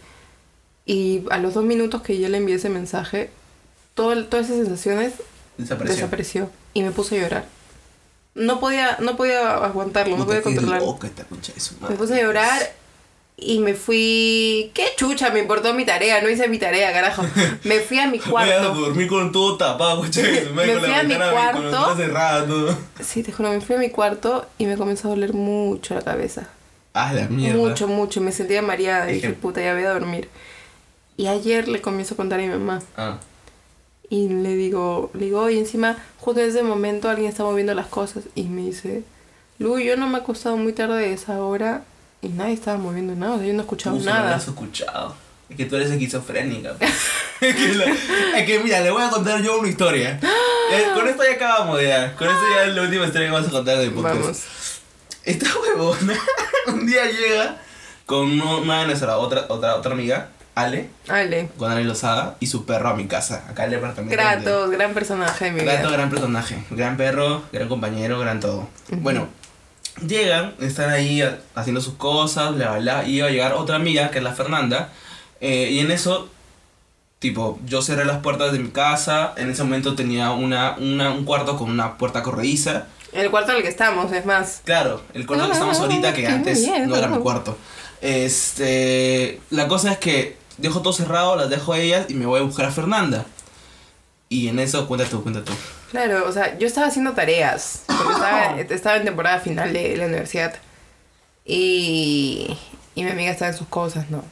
[0.85, 3.31] Y a los dos minutos que yo le envié ese mensaje,
[3.95, 5.15] todo todas esas sensaciones
[5.59, 5.95] Desapareció.
[5.97, 7.56] desapareció y me puse a llorar.
[8.37, 10.87] No podía, no podía aguantarlo, no podía controlarlo.
[10.87, 11.95] loca esta concha de su madre.
[11.95, 12.61] Me puse a llorar
[13.39, 14.71] y me fui...
[14.75, 15.31] ¿Qué chucha?
[15.31, 17.23] Me importó mi tarea, no hice mi tarea, carajo.
[17.65, 18.75] Me fui a mi Voy a cuarto.
[18.75, 21.97] dormir con todo tapado, concha de su madre, Me fui la a mi cuarto.
[21.97, 22.79] cerrada, todo.
[23.03, 26.03] Sí, te juro, me fui a mi cuarto y me comenzó a doler mucho la
[26.03, 26.49] cabeza.
[26.95, 27.59] Ah, la mierda.
[27.59, 28.21] Mucho, mucho.
[28.23, 30.29] Me sentía mareada y dije, puta, ya voy a dormir.
[31.19, 32.81] Y ayer le comienzo a contar a mi mamá.
[32.97, 33.19] Ah,
[34.09, 37.87] Y le digo, le digo, oye, encima, justo en ese momento alguien está moviendo las
[37.87, 38.25] cosas.
[38.35, 39.03] Y me dice,
[39.59, 41.83] Lu, yo no me he acostado muy tarde de esa hora
[42.23, 43.35] y nadie estaba moviendo nada.
[43.35, 44.37] O sea, yo no lo nada.
[44.37, 45.15] has escuchado.
[45.49, 46.75] Es que tú eres esquizofrénica.
[46.75, 46.91] pues.
[47.41, 47.85] es, que la-
[48.39, 50.19] es que mira, le voy a contar yo una historia.
[50.73, 52.15] Eh, con esto ya acabamos ya.
[52.17, 54.19] Con esto ya es la última historia que vamos a contar del podcast.
[54.21, 54.45] Vamos.
[55.25, 56.19] Esta huevona
[56.69, 57.61] un día llega
[58.07, 61.51] con una de nuestra otra, otra, otra amiga, Ale, Ale.
[61.59, 64.17] con Ale Lozada, y su perro a mi casa, acá en el departamento.
[64.17, 68.67] Grato, gran personaje mi Grato, gran personaje, gran perro, gran compañero, gran todo.
[68.91, 69.29] Bueno,
[70.07, 73.77] llegan, están ahí ha- haciendo sus cosas, bla, bla, bla, y iba a llegar otra
[73.77, 74.89] amiga, que es la Fernanda,
[75.43, 76.31] eh, y en eso,
[77.19, 81.27] tipo, yo cerré las puertas de mi casa, en ese momento tenía una, una, un
[81.27, 84.63] cuarto con una puerta corrediza, El cuarto en el que estamos, es más.
[84.65, 87.59] Claro, el cuarto que Ah, estamos ahorita, que antes no era mi cuarto.
[88.01, 89.41] Este.
[89.51, 92.43] La cosa es que dejo todo cerrado, las dejo a ellas y me voy a
[92.45, 93.25] buscar a Fernanda.
[94.29, 95.53] Y en eso, cuenta tú, cuenta tú.
[95.91, 97.83] Claro, o sea, yo estaba haciendo tareas.
[97.87, 100.55] Porque estaba, estaba en temporada final de la universidad.
[101.45, 102.57] Y,
[102.95, 104.25] y mi amiga estaba en sus cosas, ¿no?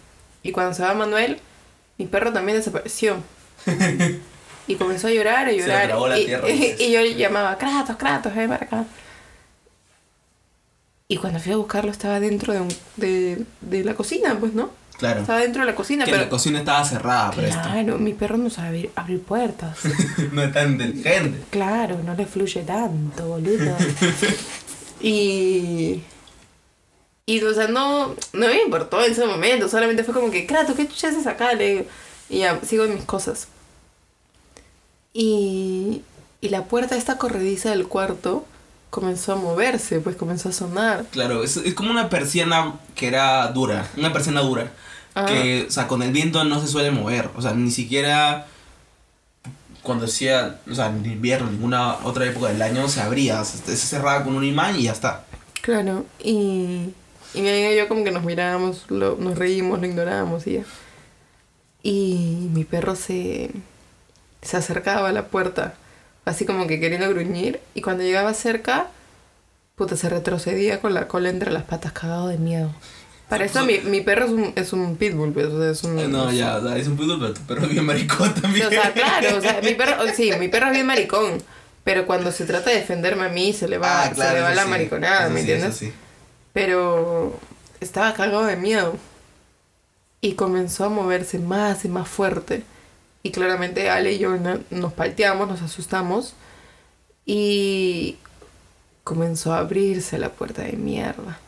[0.43, 1.41] Y cuando se va Manuel,
[1.97, 3.17] mi perro también desapareció.
[4.67, 5.91] Y comenzó a llorar, a llorar.
[5.91, 8.87] la y, tierra, y yo llamaba, Kratos, Kratos, ven para acá.
[11.07, 14.71] Y cuando fui a buscarlo estaba dentro de, un- de, de la cocina, pues, ¿no?
[14.99, 15.21] Claro.
[15.21, 16.23] Estaba dentro de la cocina, Que pero...
[16.25, 19.79] la cocina estaba cerrada Claro, mi perro no sabe abrir, abrir puertas.
[20.33, 21.43] no es tan inteligente.
[21.51, 23.77] Claro, no le fluye tanto, boludo.
[25.01, 26.03] y.
[27.27, 30.77] Y, o sea, no, no me importó en ese momento, solamente fue como que, Kratos,
[30.77, 31.55] ¿qué chucha haces acá?
[31.55, 31.85] Le digo.
[32.29, 33.49] Y ya, sigo mis cosas.
[35.13, 36.03] Y.
[36.41, 38.45] Y la puerta esta corrediza del cuarto
[38.95, 41.05] comenzó a moverse, pues comenzó a sonar.
[41.11, 44.71] Claro, es, es como una persiana que era dura, una persiana dura.
[45.17, 45.27] Ah.
[45.27, 47.29] Que, o sea, con el viento no se suele mover.
[47.37, 48.47] O sea, ni siquiera
[49.83, 53.45] cuando decía, o sea, en invierno, ninguna otra época del año se abría.
[53.45, 55.25] Se cerraba con un imán y ya está.
[55.61, 56.91] Claro, y,
[57.35, 60.53] y mi amiga y yo como que nos mirábamos, lo- nos reímos, lo ignorábamos y
[60.55, 60.63] ya.
[61.83, 63.51] Y mi perro se,
[64.43, 65.75] se acercaba a la puerta,
[66.25, 68.89] así como que queriendo gruñir, y cuando llegaba cerca,
[69.77, 72.71] puta, se retrocedía con la cola entre las patas cagado de miedo.
[73.29, 75.99] Para eso mi, mi perro es un, es un pitbull, pues, o sea, es un...
[75.99, 78.67] Eh, No, ya, o sea, es un puto, pero tu perro es bien maricón también.
[78.67, 81.43] o sea, claro, o sea, mi perro, sí, mi perro es bien maricón,
[81.85, 84.43] pero cuando se trata de defenderme a mí, se le va, Ah, claro, se le
[84.43, 85.77] va la mariconada, ¿me sí, entiendes?
[85.77, 85.93] sí.
[86.53, 87.39] Pero
[87.81, 88.97] estaba cagado de miedo.
[90.21, 92.63] Y comenzó a moverse más y más fuerte.
[93.25, 96.35] Y claramente Ale y yo no- nos palteamos, nos asustamos.
[97.27, 98.17] Y
[99.03, 101.39] comenzó a abrirse la puerta de mierda.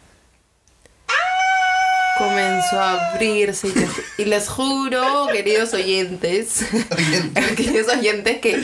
[2.19, 6.65] Comenzó a abrirse y, te ju- y les juro, queridos oyentes,
[7.57, 8.63] queridos oyentes, que,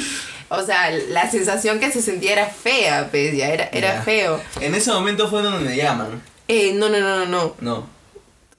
[0.49, 4.41] o sea, la sensación que se sentía era fea, pues, ya era, era feo.
[4.59, 6.23] En ese momento fue donde me llaman.
[6.49, 7.55] Eh, no, no, no, no, no.
[7.61, 7.87] No.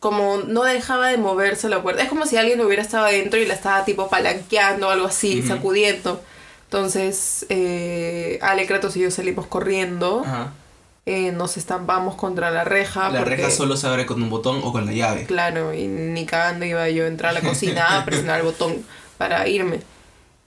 [0.04, 2.04] Como no dejaba de moverse la puerta.
[2.04, 5.41] Es como si alguien hubiera estado adentro y la estaba tipo palanqueando o algo así,
[5.41, 6.22] sacudiendo.
[6.66, 10.24] Entonces, eh, Ale, Kratos y yo salimos corriendo.
[10.26, 10.51] Ajá.
[11.06, 13.10] Eh, nos estampamos contra la reja.
[13.12, 15.24] La porque, reja solo se abre con un botón o con la llave.
[15.26, 18.86] Claro, y ni cagando iba yo a entrar a la cocina a presionar el botón
[19.18, 19.80] para irme.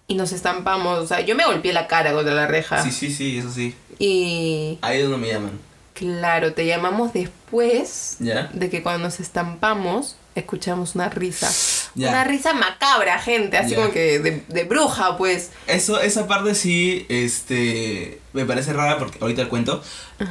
[0.07, 0.99] Y nos estampamos.
[0.99, 2.83] O sea, yo me golpeé la cara contra la reja.
[2.83, 3.75] Sí, sí, sí, eso sí.
[3.99, 5.66] Y Ahí es donde me llaman.
[5.97, 11.51] Claro, te llamamos después de que cuando nos estampamos escuchamos una risa.
[11.97, 15.51] Una risa macabra, gente, así como que de, de bruja, pues.
[15.67, 19.83] Eso, esa parte sí, este, me parece rara porque ahorita el cuento.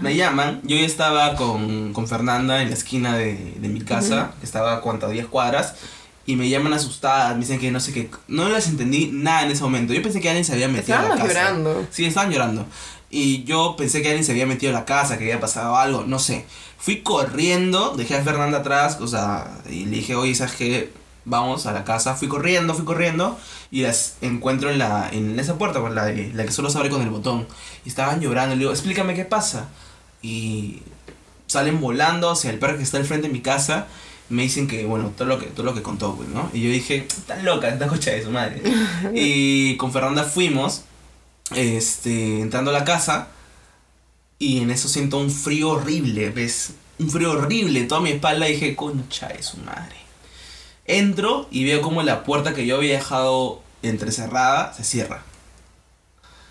[0.01, 4.33] Me llaman, yo ya estaba con, con Fernanda en la esquina de, de mi casa,
[4.39, 5.73] que estaba a cuánto, 10 cuadras,
[6.27, 9.51] y me llaman asustadas, me dicen que no sé qué, no les entendí nada en
[9.51, 9.93] ese momento.
[9.93, 11.27] Yo pensé que alguien se había metido a casa.
[11.27, 11.87] llorando.
[11.91, 12.65] Sí, estaban llorando.
[13.15, 16.03] Y yo pensé que alguien se había metido a la casa, que había pasado algo,
[16.03, 16.45] no sé.
[16.77, 20.91] Fui corriendo, dejé a Fernanda atrás, o sea, y le dije, oye, ¿sabes qué?
[21.23, 22.15] Vamos a la casa.
[22.15, 23.39] Fui corriendo, fui corriendo,
[23.71, 26.89] y las encuentro en, la, en esa puerta, con la, la que solo se abre
[26.89, 27.47] con el botón.
[27.85, 29.69] Y estaban llorando, le digo, explícame qué pasa.
[30.21, 30.81] Y
[31.47, 33.87] salen volando hacia el perro que está al frente de mi casa.
[34.27, 36.49] Me dicen que, bueno, todo lo que, todo lo que contó, pues, ¿no?
[36.51, 38.61] Y yo dije, está loca, esta cocha de su madre.
[39.13, 40.83] y con Fernanda fuimos,
[41.53, 43.27] este, entrando a la casa,
[44.39, 46.73] y en eso siento un frío horrible, ¿ves?
[46.99, 49.95] Un frío horrible toda mi espalda, y dije, concha de su madre.
[50.85, 55.23] Entro y veo como la puerta que yo había dejado entrecerrada se cierra.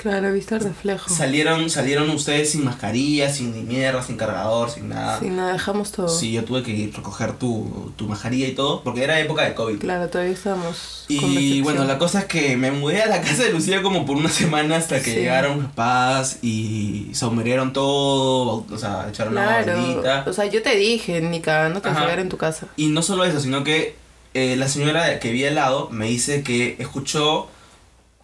[0.05, 1.09] Claro, viste el reflejo.
[1.09, 5.19] Salieron, salieron ustedes sin mascarilla, sin ni mierda, sin cargador, sin nada.
[5.19, 6.09] Sí, nada, dejamos todo.
[6.11, 9.55] Sí, yo tuve que ir recoger tu, tu mascarilla y todo, porque era época de
[9.55, 9.79] COVID.
[9.79, 11.07] Claro, todavía estamos.
[11.09, 14.05] con Y bueno, la cosa es que me mudé a la casa de Lucía como
[14.05, 15.17] por una semana hasta que Sí.
[15.21, 19.65] llegaron mis papás y sombrearon todo, o sea, echaron Claro.
[19.73, 20.25] bendita.
[20.27, 22.67] O sea, yo te dije, ni cagando te llegar en tu casa.
[22.77, 23.97] Y no solo eso, sino que
[24.35, 27.49] eh, la señora que vi al lado me dice que escuchó,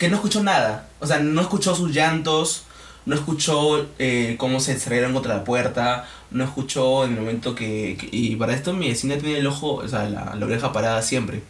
[0.01, 0.89] que no escuchó nada.
[0.99, 2.65] O sea, no escuchó sus llantos,
[3.07, 7.97] no escuchó eh, cómo se estrellaron contra la puerta, no escuchó en el momento que,
[8.01, 11.03] que- Y para esto mi vecina tiene el ojo, o sea, la, la oreja parada
[11.03, 11.43] siempre.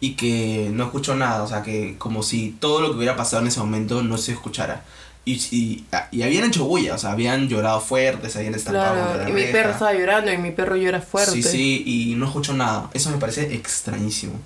[0.00, 3.42] Y que no escuchó nada, o sea, que como si todo lo que hubiera pasado
[3.42, 4.82] en ese momento no se escuchara.
[5.26, 9.24] Y, y, y habían hecho bulla, o sea, habían llorado fuerte, se habían estampado contra
[9.24, 11.32] la y mi perro estaba llorando y mi perro llora fuerte.
[11.32, 12.88] Sí, sí, y no escucho nada.
[12.94, 14.40] Eso me parece extrañísimo.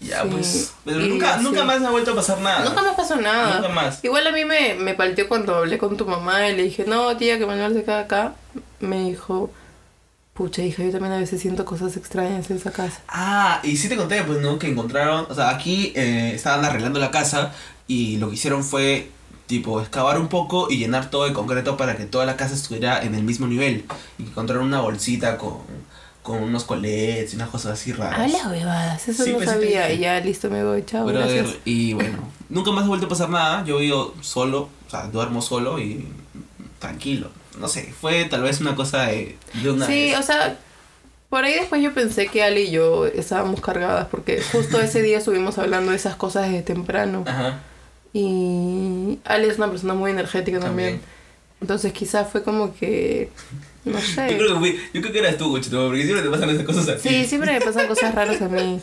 [0.00, 0.28] Ya, Sí.
[0.30, 0.72] pues.
[0.84, 2.64] Pero Y nunca, nunca más me ha vuelto a pasar nada.
[2.64, 3.56] Nunca me pasó nada.
[3.56, 4.02] Nunca más.
[4.02, 7.16] Igual a mí me, me palteó cuando hablé con tu mamá y le dije, no,
[7.16, 8.34] tía, que Manuel se queda acá.
[8.80, 9.50] Me dijo,
[10.32, 13.02] pucha, hija, yo también a veces siento cosas extrañas en esa casa.
[13.08, 14.58] Ah, y sí te conté, pues, ¿no?
[14.58, 17.52] Que encontraron, o sea, aquí eh, estaban arreglando la casa
[17.86, 19.10] y lo que hicieron fue,
[19.46, 23.02] tipo, excavar un poco y llenar todo de concreto para que toda la casa estuviera
[23.02, 23.84] en el mismo nivel.
[24.18, 25.58] Y encontraron una bolsita con,
[26.22, 28.20] con unos colets y unas cosas así raras.
[28.34, 29.92] Habla huevadas, eso Sí, no sabía.
[29.92, 31.58] Y ya, listo, me voy, chao, Brother, gracias.
[31.64, 32.18] y bueno,
[32.48, 33.64] nunca más ha vuelto a pasar nada.
[33.64, 36.06] Yo vivo solo, o sea, duermo solo y
[36.78, 37.28] tranquilo.
[37.58, 40.18] No sé, fue tal vez una cosa de, de una Sí, vez.
[40.18, 40.56] o sea,
[41.28, 45.18] por ahí después yo pensé que Ali y yo estábamos cargadas porque justo ese día
[45.18, 47.24] estuvimos hablando de esas cosas desde temprano.
[47.26, 47.60] Ajá.
[48.12, 51.00] Y Ali es una persona muy energética también.
[51.00, 51.19] También.
[51.60, 53.28] Entonces quizás fue como que,
[53.84, 54.26] no Yo sé.
[54.36, 56.88] creo que fui, yo creo que eras tú, Cochito, porque siempre te pasan esas cosas
[56.88, 57.08] así.
[57.08, 58.80] Sí, siempre me pasan cosas raras a mí.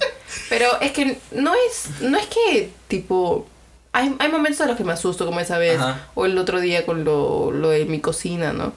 [0.49, 3.47] Pero es que no es, no es que tipo...
[3.93, 6.07] Hay, hay momentos en los que me asusto, como esa vez, Ajá.
[6.13, 8.73] o el otro día con lo, lo de mi cocina, ¿no?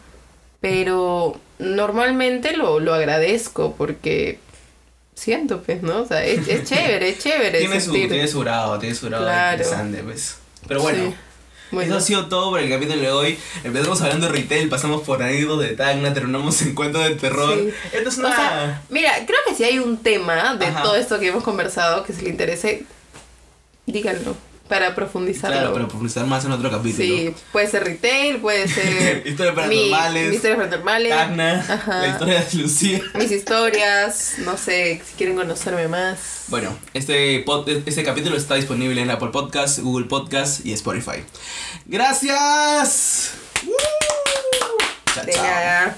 [0.62, 4.38] Pero normalmente lo, lo agradezco porque
[5.14, 6.00] siento, pues, ¿no?
[6.02, 8.08] O sea, es, es chévere, es chévere Tiene su, sentir.
[8.10, 9.58] tiene su grado, tiene su grado Claro.
[9.62, 10.36] interesante, pues.
[10.66, 11.14] Pero bueno, Sí.
[11.70, 13.38] Bueno, eso ha sido todo por el capítulo de hoy.
[13.62, 17.54] Empezamos hablando de retail, pasamos por anécdotas de Tacna, terminamos en cuentos de terror.
[17.58, 17.72] Sí.
[17.92, 18.36] Esto es o una...
[18.36, 20.82] sea, mira, creo que si hay un tema de Ajá.
[20.82, 22.84] todo esto que hemos conversado que se le interese,
[23.86, 24.36] díganlo
[24.70, 25.50] para profundizar.
[25.50, 27.04] Claro, para profundizar más en otro capítulo.
[27.04, 29.26] Sí, puede ser retail, puede ser.
[29.26, 30.32] historias paranormales.
[30.32, 31.12] Historias paranormales.
[31.12, 33.00] Ana, la historia de Lucía.
[33.14, 36.44] Mis historias, no sé, si quieren conocerme más.
[36.46, 41.24] Bueno, este, pod, este capítulo está disponible en Apple Podcast, Google Podcast y Spotify.
[41.86, 43.32] ¡Gracias!
[45.12, 45.94] Chao, chao.